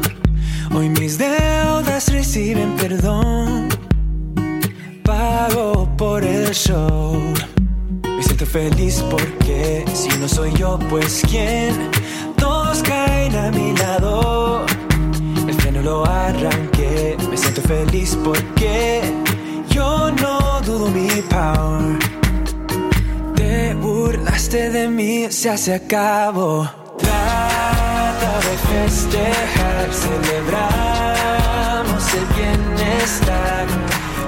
Hoy 0.74 0.88
mis 0.88 1.18
deudas 1.18 2.10
reciben 2.12 2.74
perdón. 2.76 3.68
Pago 5.04 5.88
por 5.96 6.24
el 6.24 6.52
show. 6.54 7.20
Me 8.16 8.22
siento 8.22 8.46
feliz 8.46 9.04
porque 9.10 9.84
si 9.92 10.08
no 10.18 10.28
soy 10.28 10.52
yo, 10.54 10.78
pues 10.90 11.22
quién. 11.28 11.90
Caen 13.24 13.36
a 13.36 13.50
mi 13.52 13.72
lado. 13.76 14.66
El 15.48 15.54
freno 15.54 15.80
lo 15.80 16.04
arranqué. 16.04 17.16
Me 17.30 17.38
siento 17.38 17.62
feliz 17.62 18.18
porque 18.22 19.00
yo 19.70 20.10
no 20.10 20.60
dudo 20.60 20.90
mi 20.90 21.08
power. 21.30 21.98
Te 23.34 23.72
burlaste 23.74 24.68
de 24.70 24.88
mí, 24.88 25.28
se 25.30 25.72
acabó. 25.72 26.68
Trata 26.98 28.40
de 28.46 28.58
festejar, 28.68 29.90
celebramos 30.04 32.04
el 32.18 32.26
bienestar. 32.36 33.66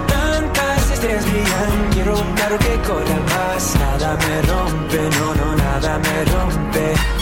Tantas 0.09 0.90
estrellas 0.90 1.26
brillan, 1.30 1.90
quiero 1.92 2.18
un 2.18 2.32
carro 2.35 2.59
que 2.59 2.74
corra 2.88 3.18
más. 3.35 3.62
Nada 3.78 4.16
me 4.16 4.40
rompe, 4.50 5.00
no, 5.18 5.26
no, 5.35 5.48
nada 5.56 5.98
me 5.98 6.24
rompe. 6.32 7.15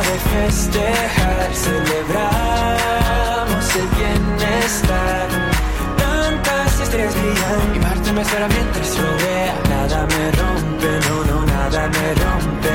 De 0.00 0.06
festejar, 0.06 1.48
celebramos 1.54 2.26
el 3.76 3.86
bienestar. 3.98 5.28
Tantas 5.98 6.80
estrellas 6.80 7.14
brillan 7.14 7.74
y 7.74 7.78
Marte 7.80 8.12
me 8.12 8.22
espera 8.22 8.48
mientras 8.48 8.96
yo 8.96 9.02
vea. 9.02 9.54
Nada 9.68 10.06
me 10.06 10.30
rompe, 10.32 11.00
no, 11.06 11.24
no, 11.24 11.44
nada 11.44 11.88
me 11.88 12.14
rompe. 12.14 12.74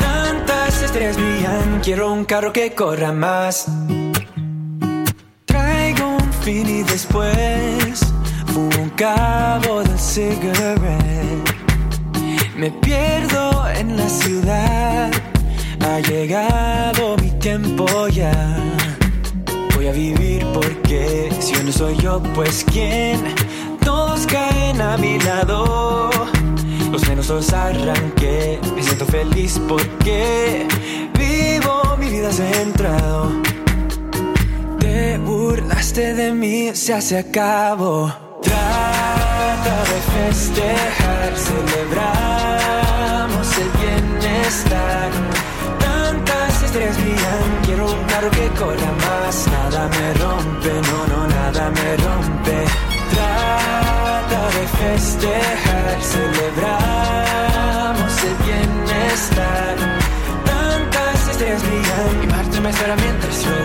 Tantas 0.00 0.82
estrellas 0.82 1.16
brillan, 1.16 1.80
quiero 1.80 2.12
un 2.12 2.24
carro 2.24 2.52
que 2.52 2.74
corra 2.74 3.12
más. 3.12 3.66
Fin 6.42 6.68
y 6.68 6.82
después 6.82 8.00
fumo 8.46 8.70
un 8.82 8.90
cabo 8.90 9.82
del 9.82 9.98
cigarette. 9.98 10.80
Me 12.56 12.70
pierdo 12.70 13.68
en 13.68 13.96
la 13.96 14.08
ciudad, 14.08 15.10
ha 15.80 16.00
llegado 16.00 17.16
mi 17.18 17.30
tiempo 17.38 18.08
ya. 18.08 18.32
Voy 19.74 19.88
a 19.88 19.92
vivir 19.92 20.46
porque 20.54 21.30
si 21.40 21.54
yo 21.54 21.62
no 21.62 21.72
soy 21.72 21.96
yo, 21.96 22.22
pues 22.34 22.64
quién. 22.70 23.20
Todos 23.84 24.26
caen 24.26 24.80
a 24.80 24.96
mi 24.96 25.18
lado. 25.20 26.10
Los 26.90 27.06
menos 27.08 27.28
los 27.28 27.52
arranqué. 27.52 28.58
Me 28.74 28.82
siento 28.82 29.04
feliz 29.06 29.60
porque 29.68 30.66
vivo 31.18 31.96
mi 31.98 32.08
vida 32.08 32.32
centrado. 32.32 33.49
Te 34.90 35.18
burlaste 35.18 36.14
de 36.14 36.32
mí, 36.32 36.72
se 36.74 37.16
acabó. 37.16 38.12
Trata 38.42 39.76
de 39.90 39.98
festejar, 40.14 41.30
celebramos 41.48 43.46
el 43.62 43.70
bienestar. 43.82 45.10
Tantas 45.78 46.62
estrellas 46.64 46.96
brillan, 47.02 47.48
quiero 47.64 47.84
un 47.86 48.02
carro 48.10 48.30
que 48.32 48.48
corra 48.58 48.92
más. 49.06 49.34
Nada 49.46 49.82
me 49.96 50.06
rompe, 50.24 50.72
no, 50.88 50.98
no, 51.12 51.20
nada 51.36 51.64
me 51.70 51.88
rompe. 52.04 52.56
Trata 53.14 54.42
de 54.56 54.64
festejar, 54.80 55.96
celebramos 56.14 58.12
el 58.28 58.36
bienestar. 58.44 59.76
Tantas 60.50 61.18
estrellas 61.30 61.62
brillan 61.62 62.14
y 62.24 62.26
Marte 62.26 62.58
me 62.60 62.70
espera 62.70 62.96
mientras 62.96 63.36
yo 63.44 63.59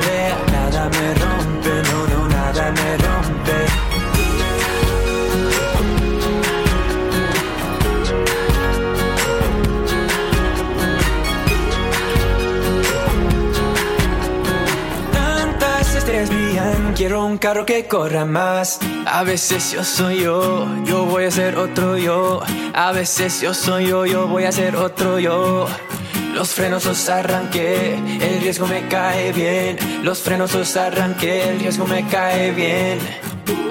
quiero 17.06 17.24
un 17.24 17.38
carro 17.38 17.68
que 17.68 17.86
corra 17.86 18.26
más. 18.26 18.80
A 19.06 19.22
veces 19.22 19.72
yo 19.72 19.84
soy 19.84 20.24
yo, 20.24 20.66
yo 20.86 21.06
voy 21.06 21.26
a 21.26 21.30
ser 21.30 21.56
otro 21.56 22.00
yo. 22.00 22.42
A 22.74 22.92
veces 22.94 23.42
yo 23.42 23.54
soy 23.54 23.90
yo, 23.90 24.08
yo 24.08 24.28
voy 24.28 24.46
a 24.46 24.52
ser 24.52 24.76
otro 24.76 25.20
yo. 25.20 25.68
Los 26.34 26.50
frenos 26.56 26.84
los 26.86 27.08
arranqué, 27.08 27.94
el 27.94 28.42
riesgo 28.42 28.66
me 28.66 28.88
cae 28.88 29.32
bien. 29.34 29.78
Los 30.02 30.24
frenos 30.24 30.56
los 30.56 30.76
arranqué, 30.78 31.48
el 31.50 31.60
riesgo 31.60 31.86
me 31.86 32.08
cae 32.08 32.50
bien. 32.50 32.98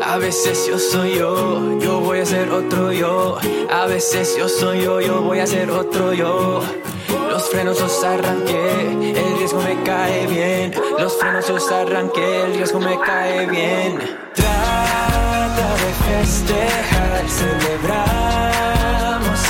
A 0.06 0.16
veces 0.16 0.68
yo 0.68 0.78
soy 0.78 1.16
yo, 1.16 1.80
yo 1.80 1.98
voy 1.98 2.20
a 2.20 2.26
ser 2.26 2.50
otro 2.50 2.92
yo. 2.92 3.38
A 3.68 3.86
veces 3.86 4.36
yo 4.38 4.48
soy 4.48 4.82
yo, 4.82 5.00
yo 5.00 5.22
voy 5.22 5.40
a 5.40 5.46
ser 5.48 5.72
otro 5.72 6.12
yo. 6.14 6.62
Los 7.08 7.48
frenos 7.50 7.80
los 7.80 8.04
arranqué, 8.04 8.80
el 8.90 9.38
riesgo 9.38 9.60
me 9.60 9.82
cae 9.82 10.26
bien. 10.26 10.74
Los 10.98 11.16
frenos 11.18 11.48
los 11.48 11.70
arranqué, 11.70 12.42
el 12.42 12.54
riesgo 12.54 12.80
me 12.80 12.98
cae 13.00 13.46
bien. 13.46 13.98
Trata 14.34 15.68
de 15.82 15.92
festejar, 16.08 17.28
celebramos 17.28 18.30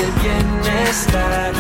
el 0.01 0.13
bienestar. 0.23 1.53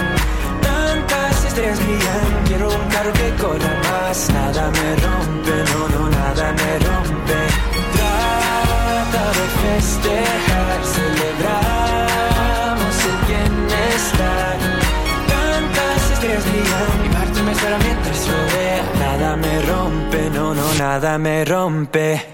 Tantas 0.62 1.44
estrellas 1.44 1.78
brillan, 1.85 2.44
quiero 2.46 2.68
un 2.68 2.88
carro 2.88 3.12
que 3.12 3.35
corra 3.42 3.80
más. 3.90 4.30
Nada 4.30 4.70
me 4.70 4.96
rompe, 4.96 5.73
nada 20.94 21.18
me 21.18 21.44
rompe. 21.44 22.34